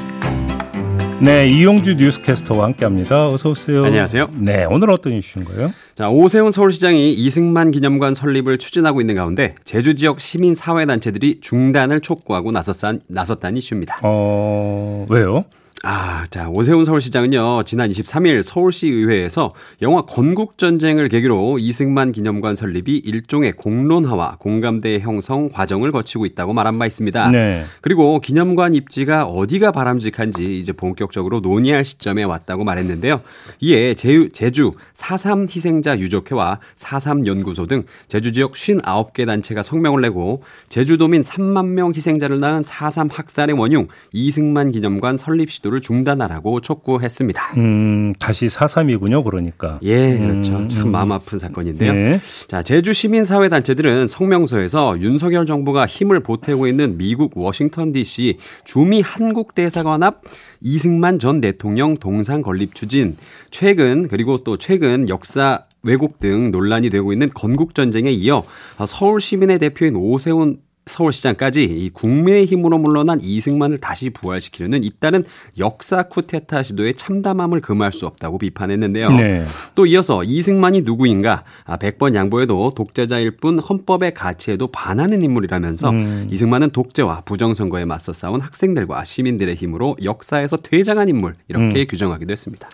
네, 1.19 1.47
이용주 1.49 1.95
뉴스캐스터와 1.95 2.65
함께합니다. 2.65 3.29
어서 3.29 3.49
오세요. 3.49 3.83
안녕하세요. 3.83 4.27
네, 4.37 4.65
오늘 4.65 4.91
어떤 4.91 5.13
이슈인가요? 5.13 5.73
자, 5.95 6.09
오세훈 6.09 6.51
서울시장이 6.51 7.13
이승만 7.13 7.71
기념관 7.71 8.13
설립을 8.13 8.59
추진하고 8.59 9.01
있는 9.01 9.15
가운데 9.15 9.55
제주 9.63 9.95
지역 9.95 10.21
시민 10.21 10.53
사회 10.53 10.85
단체들이 10.85 11.41
중단을 11.41 12.01
촉구하고 12.01 12.51
나섰단 12.51 13.01
나섰다는 13.07 13.57
이슈입니다. 13.57 13.99
어, 14.03 15.05
왜요? 15.09 15.45
아, 15.83 16.27
자, 16.29 16.47
오세훈 16.47 16.85
서울시장은요, 16.85 17.63
지난 17.63 17.89
23일 17.89 18.43
서울시 18.43 18.87
의회에서 18.87 19.51
영화 19.81 20.03
건국전쟁을 20.03 21.09
계기로 21.09 21.57
이승만 21.57 22.11
기념관 22.11 22.55
설립이 22.55 22.97
일종의 22.97 23.53
공론화와 23.53 24.37
공감대 24.39 24.99
형성 24.99 25.49
과정을 25.49 25.91
거치고 25.91 26.27
있다고 26.27 26.53
말한 26.53 26.77
바 26.77 26.85
있습니다. 26.85 27.31
네. 27.31 27.63
그리고 27.81 28.19
기념관 28.19 28.75
입지가 28.75 29.23
어디가 29.23 29.71
바람직한지 29.71 30.59
이제 30.59 30.71
본격적으로 30.71 31.39
논의할 31.39 31.83
시점에 31.83 32.21
왔다고 32.25 32.63
말했는데요. 32.63 33.21
이에 33.61 33.95
제주, 33.95 34.29
제주 34.33 34.73
4.3 34.93 35.49
희생자 35.49 35.97
유족회와 35.97 36.59
4.3 36.77 37.25
연구소 37.25 37.65
등 37.65 37.85
제주 38.07 38.31
지역 38.31 38.51
59개 38.51 39.25
단체가 39.25 39.63
성명을 39.63 40.01
내고 40.01 40.43
제주도민 40.69 41.23
3만 41.23 41.69
명 41.69 41.91
희생자를 41.91 42.39
낳은 42.39 42.61
4.3 42.61 43.11
학살의 43.11 43.57
원흉 43.57 43.87
이승만 44.13 44.71
기념관 44.71 45.17
설립 45.17 45.49
시도 45.51 45.70
수주를 45.71 45.81
중단하라고 45.81 46.59
촉구했습니다. 46.59 47.53
음, 47.57 48.13
다시 48.19 48.47
4.3이군요, 48.47 49.23
그러니까. 49.23 49.79
예, 49.81 50.17
그렇죠. 50.17 50.57
음. 50.57 50.69
참 50.69 50.91
마음 50.91 51.13
아픈 51.13 51.39
사건인데요. 51.39 51.93
네. 51.93 52.19
자, 52.47 52.61
제주 52.61 52.91
시민사회 52.91 53.47
단체들은 53.49 54.07
성명서에서 54.07 54.99
윤석열 54.99 55.45
정부가 55.45 55.87
힘을 55.87 56.19
보태고 56.19 56.67
있는 56.67 56.97
미국 56.97 57.31
워싱턴 57.35 57.93
DC 57.93 58.37
주미 58.65 59.01
한국 59.01 59.55
대사관 59.55 60.03
앞 60.03 60.21
이승만 60.61 61.17
전 61.17 61.41
대통령 61.41 61.97
동상 61.97 62.41
건립 62.41 62.75
추진, 62.75 63.15
최근 63.49 64.07
그리고 64.07 64.43
또 64.43 64.57
최근 64.57 65.09
역사 65.09 65.65
왜곡 65.83 66.19
등 66.19 66.51
논란이 66.51 66.91
되고 66.91 67.11
있는 67.11 67.29
건국 67.33 67.73
전쟁에 67.73 68.11
이어 68.11 68.43
서울 68.85 69.19
시민의 69.19 69.57
대표인 69.57 69.95
오세훈 69.95 70.59
서울시장까지 70.85 71.63
이 71.63 71.89
국민의 71.91 72.45
힘으로 72.45 72.77
물러난 72.79 73.19
이승만을 73.21 73.77
다시 73.77 74.09
부활시키려는 74.09 74.83
잇따른 74.83 75.23
역사 75.59 76.03
쿠데타 76.03 76.63
시도의 76.63 76.95
참담함을 76.95 77.61
금할 77.61 77.93
수 77.93 78.07
없다고 78.07 78.39
비판했는데요. 78.39 79.09
네. 79.11 79.45
또 79.75 79.85
이어서 79.85 80.23
이승만이 80.23 80.81
누구인가 80.81 81.43
아, 81.65 81.77
100번 81.77 82.15
양보해도 82.15 82.71
독재자일 82.75 83.37
뿐 83.37 83.59
헌법의 83.59 84.13
가치에도 84.13 84.67
반하는 84.67 85.21
인물이라면서 85.21 85.89
음. 85.91 86.27
이승만은 86.31 86.71
독재와 86.71 87.21
부정선거에 87.21 87.85
맞서 87.85 88.11
싸운 88.11 88.41
학생들과 88.41 89.03
시민들의 89.03 89.55
힘으로 89.55 89.95
역사에서 90.03 90.57
퇴장한 90.57 91.09
인물 91.09 91.35
이렇게 91.47 91.81
음. 91.81 91.85
규정하기도 91.87 92.31
했습니다. 92.31 92.69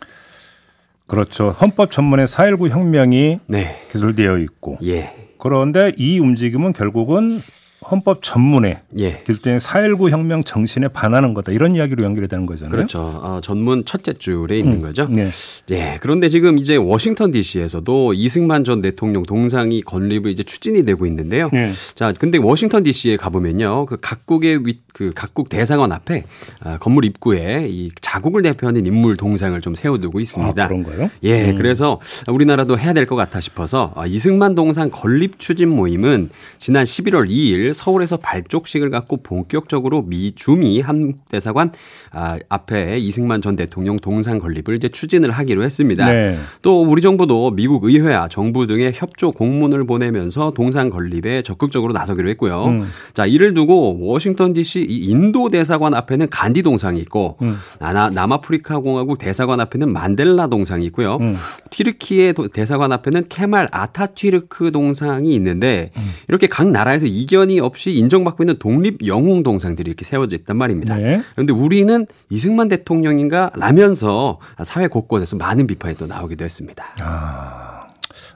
그렇죠. 1.08 1.50
헌법 1.50 1.92
전문의 1.92 2.28
4.19 2.28 2.70
혁명이 2.70 3.40
네. 3.48 3.88
기술되어 3.92 4.38
있고 4.40 4.78
예. 4.84 5.14
그런데 5.40 5.94
이 5.98 6.20
움직임은 6.20 6.74
결국은 6.74 7.42
헌법 7.90 8.22
전문에 8.22 8.82
예. 9.00 9.24
길동의 9.26 9.60
4.19 9.60 10.10
혁명 10.10 10.44
정신에 10.44 10.90
반하는 10.90 11.34
거다 11.34 11.52
이런 11.52 11.76
이야기로 11.76 12.04
연결이 12.04 12.28
되는 12.28 12.46
거잖아요. 12.46 12.72
그렇죠. 12.72 13.00
어, 13.00 13.40
전문 13.42 13.86
첫째 13.86 14.14
줄에 14.14 14.60
있는 14.60 14.74
음. 14.74 14.82
거죠. 14.82 15.08
네. 15.10 15.28
예. 15.72 15.98
그런데 16.02 16.30
지금 16.30 16.58
이제 16.58 16.76
워싱턴 16.76 17.32
D.C.에서도 17.32 18.14
이승만 18.14 18.64
전 18.64 18.82
대통령 18.82 19.24
동상이 19.24 19.82
건립을 19.82 20.32
이제 20.32 20.44
추진이 20.44 20.86
되고 20.86 21.06
있는데요. 21.06 21.50
네. 21.52 21.72
자, 21.96 22.12
근데 22.12 22.38
워싱턴 22.38 22.84
D.C.에 22.84 23.18
가보면요, 23.18 23.86
그 23.88 23.98
각국의 24.02 24.66
위, 24.66 24.80
그 24.94 25.12
각국 25.16 25.50
대사관 25.50 25.92
앞에 25.92 26.24
아, 26.60 26.78
건물 26.78 27.06
입구에 27.06 27.68
이 27.70 27.92
자국을 28.02 28.42
대표하는 28.42 28.86
인물 28.86 29.16
동상을 29.18 29.60
좀 29.62 29.76
세워두고 29.76 30.20
있습니다. 30.20 30.64
아, 30.64 30.68
그런가요? 30.68 31.10
예. 31.24 31.52
음. 31.52 31.56
그래서 31.58 32.00
우리나라도 32.28 32.78
해야 32.78 32.94
될 32.94 33.08
것 33.08 33.16
같아 33.16 33.40
싶어서 33.40 33.94
아, 33.96 34.06
이승만 34.06 34.54
동상 34.54 34.90
건립 34.92 35.40
추진 35.40 35.70
모임은 35.70 36.30
지난 36.58 36.84
11월 36.84 37.30
2일 37.30 37.74
서울에서 37.78 38.18
발족식을 38.18 38.90
갖고 38.90 39.18
본격적으로 39.18 40.02
미 40.02 40.34
주미 40.36 40.82
한국대사관 40.82 41.72
아, 42.12 42.38
앞에 42.50 42.98
이승만 42.98 43.42
전 43.42 43.56
대통령 43.56 43.98
동상 43.98 44.40
건립을 44.40 44.76
이제 44.76 44.90
추진을 44.90 45.32
하기로 45.32 45.64
했습니다. 45.64 46.12
네. 46.12 46.38
또 46.62 46.82
우리 46.82 47.02
정부도 47.02 47.52
미국 47.52 47.86
의회와 47.86 48.28
정부 48.28 48.68
등의 48.68 48.94
협조 48.96 49.32
공문을 49.32 49.86
보내면서 49.86 50.52
동상 50.52 50.90
건립에 50.90 51.44
적극적으로 51.44 51.94
나서기로 51.94 52.28
했고요. 52.30 52.66
음. 52.66 52.88
자 53.14 53.26
이를 53.26 53.54
두고 53.54 54.00
워싱턴 54.00 54.54
D.C. 54.54 54.82
인도 54.82 55.50
대사관 55.50 55.94
앞에는 55.94 56.30
간디 56.30 56.64
동상이 56.64 57.00
있고 57.02 57.38
음. 57.42 57.58
남아프리카 57.80 58.80
공화국 58.80 59.18
대사관 59.18 59.60
앞에는 59.60 59.94
만델라 59.94 60.48
동상이 60.48 60.86
있고요. 60.88 61.18
음. 61.22 61.36
튀르키의 61.70 62.34
대사관 62.54 62.92
앞에는 62.92 63.26
케말 63.30 63.68
아타튀르크 63.72 64.72
동상이 64.72 65.34
있는데 65.36 65.92
음. 65.98 66.12
이렇게 66.28 66.48
각 66.48 66.70
나라에서 66.70 67.06
이견이 67.06 67.60
없이 67.68 67.92
인정받고 67.92 68.44
있는 68.44 68.58
독립 68.58 69.06
영웅 69.06 69.44
동상들이 69.44 69.90
이렇게 69.90 70.04
세워져 70.04 70.36
있단 70.38 70.58
말입니다. 70.58 70.98
네. 70.98 71.22
그런데 71.36 71.54
우리는 71.54 72.08
이승만 72.30 72.68
대통령인가 72.68 73.52
라면서 73.56 74.40
사회 74.64 74.88
곳곳에서 74.88 75.36
많은 75.38 75.68
비판이 75.68 75.96
또 75.98 76.08
나오기도 76.08 76.44
했습니다. 76.44 76.84
아. 77.02 77.88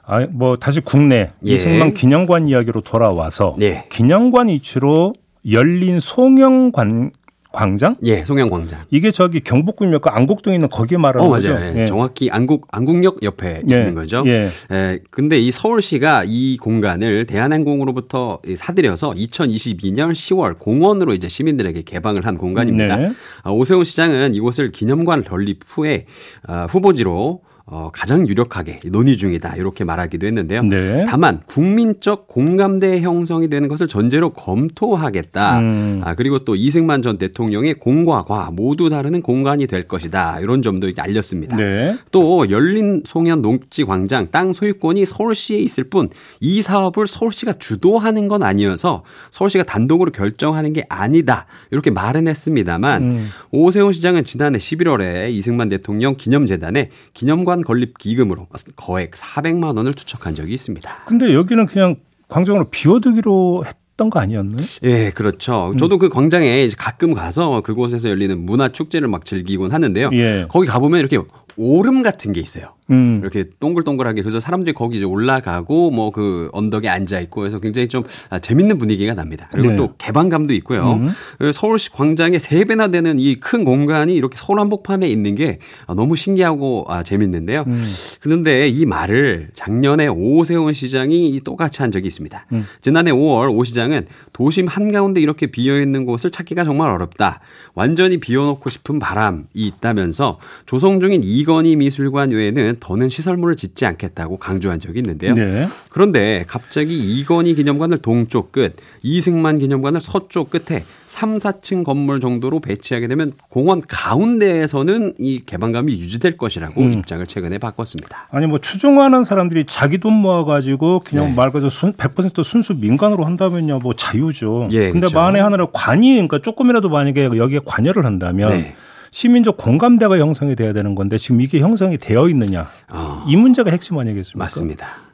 아, 0.04 0.26
뭐 0.30 0.56
다시 0.56 0.80
국내 0.80 1.30
예. 1.46 1.52
이승만 1.52 1.94
기념관 1.94 2.48
이야기로 2.48 2.80
돌아와서 2.82 3.56
예. 3.60 3.86
기념관 3.88 4.48
이슈로 4.48 5.14
열린 5.50 6.00
송영관 6.00 7.12
광장? 7.52 7.96
예, 8.02 8.24
송영 8.24 8.50
광장. 8.50 8.80
이게 8.90 9.10
저기 9.10 9.40
경복궁역 9.40 10.14
안국동에 10.16 10.56
있는 10.56 10.68
거기에 10.68 10.98
말하는 10.98 11.26
어, 11.26 11.30
거죠? 11.30 11.54
맞아요. 11.54 11.78
예. 11.78 11.86
정확히 11.86 12.30
안국 12.30 12.66
안국역 12.70 13.22
옆에 13.22 13.62
예. 13.70 13.74
있는 13.78 13.94
거죠. 13.94 14.24
예. 14.26 14.48
예. 14.70 15.00
근데 15.10 15.38
이 15.38 15.50
서울시가 15.50 16.24
이 16.26 16.56
공간을 16.56 17.26
대한항공으로부터 17.26 18.40
사들여서 18.56 19.12
2022년 19.12 20.12
10월 20.12 20.58
공원으로 20.58 21.14
이제 21.14 21.28
시민들에게 21.28 21.82
개방을 21.82 22.26
한 22.26 22.36
공간입니다. 22.38 22.96
네. 22.96 23.12
아, 23.42 23.50
오세훈 23.50 23.84
시장은 23.84 24.34
이곳을 24.34 24.72
기념관 24.72 25.24
건립 25.24 25.60
후에 25.66 26.06
아, 26.46 26.66
후보지로 26.68 27.42
어, 27.66 27.90
가장 27.92 28.28
유력하게 28.28 28.80
논의 28.86 29.16
중이다 29.16 29.56
이렇게 29.56 29.84
말하기도 29.84 30.26
했는데요. 30.26 30.62
네. 30.64 31.04
다만 31.08 31.40
국민적 31.46 32.28
공감대 32.28 33.00
형성이 33.00 33.48
되는 33.48 33.68
것을 33.68 33.88
전제로 33.88 34.30
검토하겠다. 34.30 35.58
음. 35.58 36.00
아, 36.04 36.14
그리고 36.14 36.40
또 36.40 36.56
이승만 36.56 37.02
전 37.02 37.18
대통령의 37.18 37.74
공과 37.74 38.22
과 38.22 38.50
모두 38.52 38.88
다르는 38.88 39.22
공간이 39.22 39.66
될 39.66 39.88
것이다 39.88 40.40
이런 40.40 40.62
점도 40.62 40.90
알렸습니다. 40.96 41.56
네. 41.56 41.96
또 42.10 42.50
열린 42.50 43.02
송현 43.04 43.42
농지 43.42 43.84
광장 43.84 44.28
땅 44.30 44.52
소유권이 44.52 45.04
서울시에 45.04 45.58
있을 45.58 45.84
뿐 45.84 46.08
이 46.40 46.62
사업을 46.62 47.06
서울시가 47.06 47.54
주도하는 47.54 48.28
건 48.28 48.42
아니어서 48.42 49.02
서울시가 49.30 49.64
단독으로 49.64 50.10
결정하는 50.12 50.72
게 50.72 50.84
아니다 50.88 51.46
이렇게 51.70 51.90
말은 51.90 52.28
했습니다만 52.28 53.02
음. 53.02 53.28
오세훈 53.50 53.92
시장은 53.92 54.24
지난해 54.24 54.58
11월에 54.58 55.30
이승만 55.32 55.68
대통령 55.68 56.16
기념재단에 56.16 56.90
기념 57.14 57.44
관 57.52 57.62
건립 57.62 57.98
기금으로 57.98 58.48
거액 58.76 59.10
400만 59.10 59.76
원을 59.76 59.92
투척한 59.92 60.34
적이 60.34 60.54
있습니다. 60.54 61.04
근데 61.04 61.34
여기는 61.34 61.66
그냥 61.66 61.96
광장으로 62.28 62.70
비워두기로 62.70 63.64
했. 63.66 63.82
거 64.10 64.18
아니었나요? 64.18 64.66
예, 64.82 65.10
그렇죠. 65.10 65.70
음. 65.70 65.76
저도 65.76 65.98
그 65.98 66.08
광장에 66.08 66.68
가끔 66.76 67.14
가서 67.14 67.60
그곳에서 67.60 68.08
열리는 68.08 68.36
문화 68.44 68.70
축제를 68.72 69.06
막 69.06 69.24
즐기곤 69.24 69.70
하는데요. 69.70 70.10
예. 70.14 70.46
거기 70.48 70.66
가보면 70.66 70.98
이렇게 70.98 71.20
오름 71.56 72.02
같은 72.02 72.32
게 72.32 72.40
있어요. 72.40 72.74
음. 72.92 73.20
이렇게 73.22 73.44
동글동글하게 73.58 74.22
그래서 74.22 74.38
사람들이 74.40 74.72
거기 74.74 74.98
이제 74.98 75.04
올라가고 75.04 75.90
뭐 75.90 76.12
그 76.12 76.50
언덕에 76.52 76.88
앉아 76.88 77.20
있고 77.20 77.46
해서 77.46 77.58
굉장히 77.58 77.88
좀 77.88 78.02
아, 78.28 78.38
재밌는 78.38 78.76
분위기가 78.78 79.14
납니다. 79.14 79.48
그리고 79.52 79.70
네. 79.70 79.76
또 79.76 79.94
개방감도 79.96 80.52
있고요. 80.54 80.94
음. 80.94 81.10
서울시 81.52 81.90
광장에 81.90 82.38
세 82.38 82.64
배나 82.64 82.88
되는 82.88 83.18
이 83.18 83.36
큰 83.40 83.64
공간이 83.64 84.14
이렇게 84.14 84.36
서울 84.38 84.60
한복판에 84.60 85.08
있는 85.08 85.34
게 85.34 85.58
아, 85.86 85.94
너무 85.94 86.16
신기하고 86.16 86.84
아, 86.88 87.02
재밌는데요. 87.02 87.64
음. 87.66 87.84
그런데 88.20 88.68
이 88.68 88.84
말을 88.84 89.48
작년에 89.54 90.08
오세훈 90.08 90.74
시장이 90.74 91.40
똑같이 91.44 91.80
한 91.82 91.90
적이 91.90 92.08
있습니다. 92.08 92.46
음. 92.52 92.66
지난해 92.82 93.10
5월 93.10 93.50
오 93.56 93.64
시장은 93.64 94.06
도심 94.34 94.66
한가운데 94.66 95.20
이렇게 95.20 95.46
비어 95.46 95.80
있는 95.80 96.04
곳을 96.04 96.30
찾기가 96.30 96.64
정말 96.64 96.90
어렵다. 96.90 97.40
완전히 97.74 98.18
비워놓고 98.18 98.68
싶은 98.68 98.98
바람이 98.98 99.44
있다면서 99.54 100.38
조성 100.66 101.00
중인 101.00 101.22
이건희 101.24 101.76
미술관 101.76 102.30
외에는 102.32 102.76
더는 102.82 103.08
시설물을 103.08 103.54
짓지 103.54 103.86
않겠다고 103.86 104.38
강조한 104.38 104.80
적이 104.80 104.98
있는데요. 104.98 105.34
네. 105.34 105.68
그런데 105.88 106.44
갑자기 106.48 106.98
이건희 106.98 107.54
기념관을 107.54 107.98
동쪽 107.98 108.50
끝, 108.50 108.74
이승만 109.02 109.60
기념관을 109.60 110.00
서쪽 110.00 110.50
끝에 110.50 110.84
3, 111.06 111.38
4층 111.38 111.84
건물 111.84 112.18
정도로 112.18 112.58
배치하게 112.58 113.06
되면 113.06 113.34
공원 113.50 113.82
가운데에서는 113.86 115.14
이 115.18 115.42
개방감이 115.46 115.92
유지될 115.92 116.36
것이라고 116.36 116.80
음. 116.80 116.92
입장을 116.94 117.24
최근에 117.24 117.58
바꿨습니다. 117.58 118.26
아니 118.32 118.46
뭐 118.48 118.58
추종하는 118.58 119.22
사람들이 119.22 119.64
자기 119.66 119.98
돈 119.98 120.14
모아가지고 120.14 121.02
그냥 121.04 121.26
네. 121.26 121.34
말 121.36 121.52
그대로 121.52 121.70
100% 121.70 122.42
순수 122.42 122.74
민간으로 122.74 123.24
한다면요 123.24 123.78
뭐 123.78 123.94
자유죠. 123.94 124.68
예, 124.72 124.90
근데 124.90 125.06
그렇죠. 125.06 125.14
만에 125.14 125.38
하나를 125.38 125.66
관이 125.72 126.14
그러니까 126.14 126.40
조금이라도 126.40 126.88
만약에 126.88 127.26
여기에 127.36 127.60
관여를 127.64 128.04
한다면 128.04 128.50
네. 128.50 128.74
시민적 129.12 129.56
공감대가 129.58 130.18
형성이 130.18 130.56
돼야 130.56 130.72
되는 130.72 130.94
건데 130.96 131.18
지금 131.18 131.40
이게 131.40 131.60
형성이 131.60 131.98
되어 131.98 132.28
있느냐 132.30 132.68
어. 132.90 133.24
이 133.28 133.36
문제가 133.36 133.70
핵심 133.70 133.98
아니겠습니까? 133.98 134.42
맞습니다. 134.44 135.12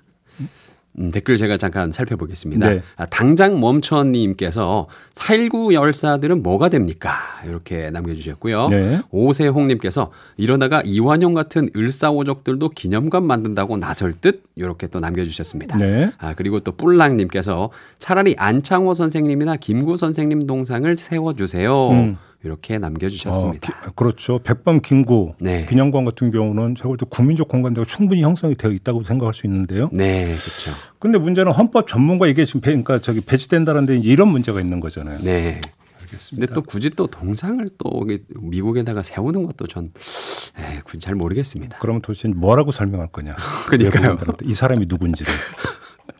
음, 0.98 1.12
댓글 1.12 1.36
제가 1.36 1.56
잠깐 1.58 1.92
살펴보겠습니다. 1.92 2.68
네. 2.68 2.82
아, 2.96 3.06
당장 3.06 3.60
멈춰님께서 3.60 4.88
4.19 5.14 5.72
열사들은 5.72 6.42
뭐가 6.42 6.68
됩니까? 6.68 7.16
이렇게 7.46 7.90
남겨주셨고요. 7.90 8.68
네. 8.68 9.00
오세홍님께서 9.10 10.10
이러다가 10.36 10.82
이완용 10.84 11.34
같은 11.34 11.70
을사오적들도 11.76 12.70
기념관 12.70 13.24
만든다고 13.24 13.76
나설 13.76 14.12
듯 14.12 14.42
이렇게 14.56 14.88
또 14.88 14.98
남겨주셨습니다. 14.98 15.76
네. 15.76 16.10
아, 16.18 16.34
그리고 16.34 16.58
또 16.58 16.72
뿔랑님께서 16.72 17.70
차라리 17.98 18.34
안창호 18.36 18.94
선생님이나 18.94 19.56
김구 19.56 19.96
선생님 19.96 20.46
동상을 20.46 20.98
세워주세요. 20.98 21.90
음. 21.90 22.16
이렇게 22.44 22.78
남겨주셨습니다. 22.78 23.68
어, 23.68 23.80
기, 23.90 23.92
그렇죠. 23.96 24.38
백범 24.38 24.80
김구 24.80 25.34
네. 25.40 25.66
기념관 25.66 26.04
같은 26.04 26.30
경우는 26.30 26.76
제가 26.76 26.88
볼 26.88 26.96
때 26.96 27.04
국민적 27.08 27.48
공간대가 27.48 27.84
충분히 27.84 28.22
형성이 28.22 28.54
되어 28.54 28.70
있다고 28.70 29.02
생각할 29.02 29.34
수 29.34 29.46
있는데요. 29.46 29.88
네, 29.92 30.26
그렇죠. 30.36 30.70
근데 31.00 31.18
문제는 31.18 31.50
헌법 31.52 31.86
전문가 31.88 32.26
이게 32.28 32.44
지금 32.44 32.60
배, 32.60 32.70
그러니까 32.70 33.00
저기 33.00 33.20
배치된다는데 33.20 33.96
이런 33.98 34.28
문제가 34.28 34.60
있는 34.60 34.78
거잖아요. 34.78 35.18
네. 35.22 35.60
알겠습니다. 36.00 36.46
근데 36.46 36.54
또 36.54 36.62
굳이 36.62 36.90
또 36.90 37.06
동상을 37.08 37.68
또 37.76 38.06
미국에다가 38.36 39.02
세우는 39.02 39.44
것도 39.44 39.66
전잘 39.66 41.14
모르겠습니다. 41.16 41.78
그러면 41.80 42.00
도대체 42.02 42.28
뭐라고 42.28 42.70
설명할 42.70 43.08
거냐? 43.08 43.34
그러니까요. 43.68 44.16
이 44.44 44.54
사람이 44.54 44.86
누군지를. 44.88 45.30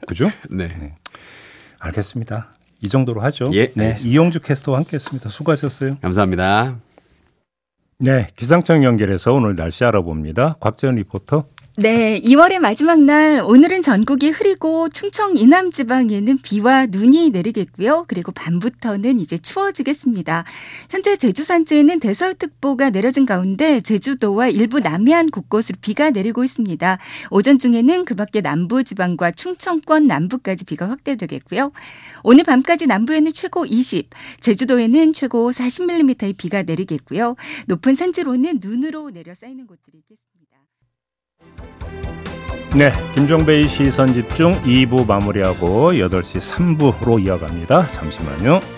그죠? 0.07 0.29
네. 0.51 0.67
네. 0.79 0.95
알겠습니다. 1.79 2.55
이 2.81 2.89
정도로 2.89 3.21
하죠. 3.23 3.51
예, 3.55 3.73
네. 3.75 3.97
이용주 4.03 4.41
캐스터와 4.41 4.79
함께했습니다. 4.79 5.29
수고하셨어요. 5.31 5.99
감사합니다. 6.01 6.77
네, 7.99 8.29
기상청 8.37 8.85
연결해서 8.85 9.33
오늘 9.35 9.57
날씨 9.57 9.85
알아봅니다. 9.85 10.57
곽재현 10.61 10.97
리포터. 10.97 11.47
네, 11.81 12.21
2월의 12.23 12.59
마지막 12.59 13.01
날 13.05 13.41
오늘은 13.41 13.83
전국이 13.83 14.31
흐리고 14.31 14.89
충청 14.89 15.37
이남 15.37 15.71
지방에는 15.71 16.39
비와 16.39 16.87
눈이 16.87 17.31
내리겠고요. 17.31 18.07
그리고 18.09 18.33
밤부터는 18.33 19.21
이제 19.21 19.39
추워지겠습니다. 19.39 20.43
현재 20.91 21.15
제주 21.15 21.45
산지에는 21.45 22.01
대설특보가 22.01 22.91
내려진 22.91 23.27
가운데 23.27 23.81
제주도와 23.81 24.49
일부 24.49 24.81
남해안 24.81 25.31
곳곳으로 25.31 25.79
비가 25.81 26.11
내리고 26.11 26.43
있습니다. 26.43 26.99
오전 27.31 27.61
중에는 27.61 28.05
그밖에 28.07 28.41
남부 28.41 28.83
지방과 28.83 29.31
충청권 29.31 30.09
남부까지 30.09 30.65
비가 30.65 30.89
확대되겠고요. 30.91 31.71
오늘 32.25 32.43
밤까지 32.43 32.89
남부에는 32.89 33.33
최고 33.33 33.65
20, 33.65 34.11
제주도에는 34.41 35.13
최고 35.13 35.53
40mm의 35.53 36.37
비가 36.37 36.65
내리겠고요. 36.65 37.37
높은 37.69 37.95
산지로는 37.95 38.59
눈으로 38.61 39.11
내려 39.11 39.33
쌓이는 39.33 39.69
곳들이 39.69 39.99
있겠습니다. 39.99 40.28
네, 42.79 42.93
김종배의 43.13 43.67
시선 43.67 44.13
집중 44.13 44.53
2부 44.63 45.05
마무리하고 45.05 45.95
8시 45.95 46.39
3부로 46.79 47.21
이어갑니다. 47.27 47.89
잠시만요. 47.89 48.78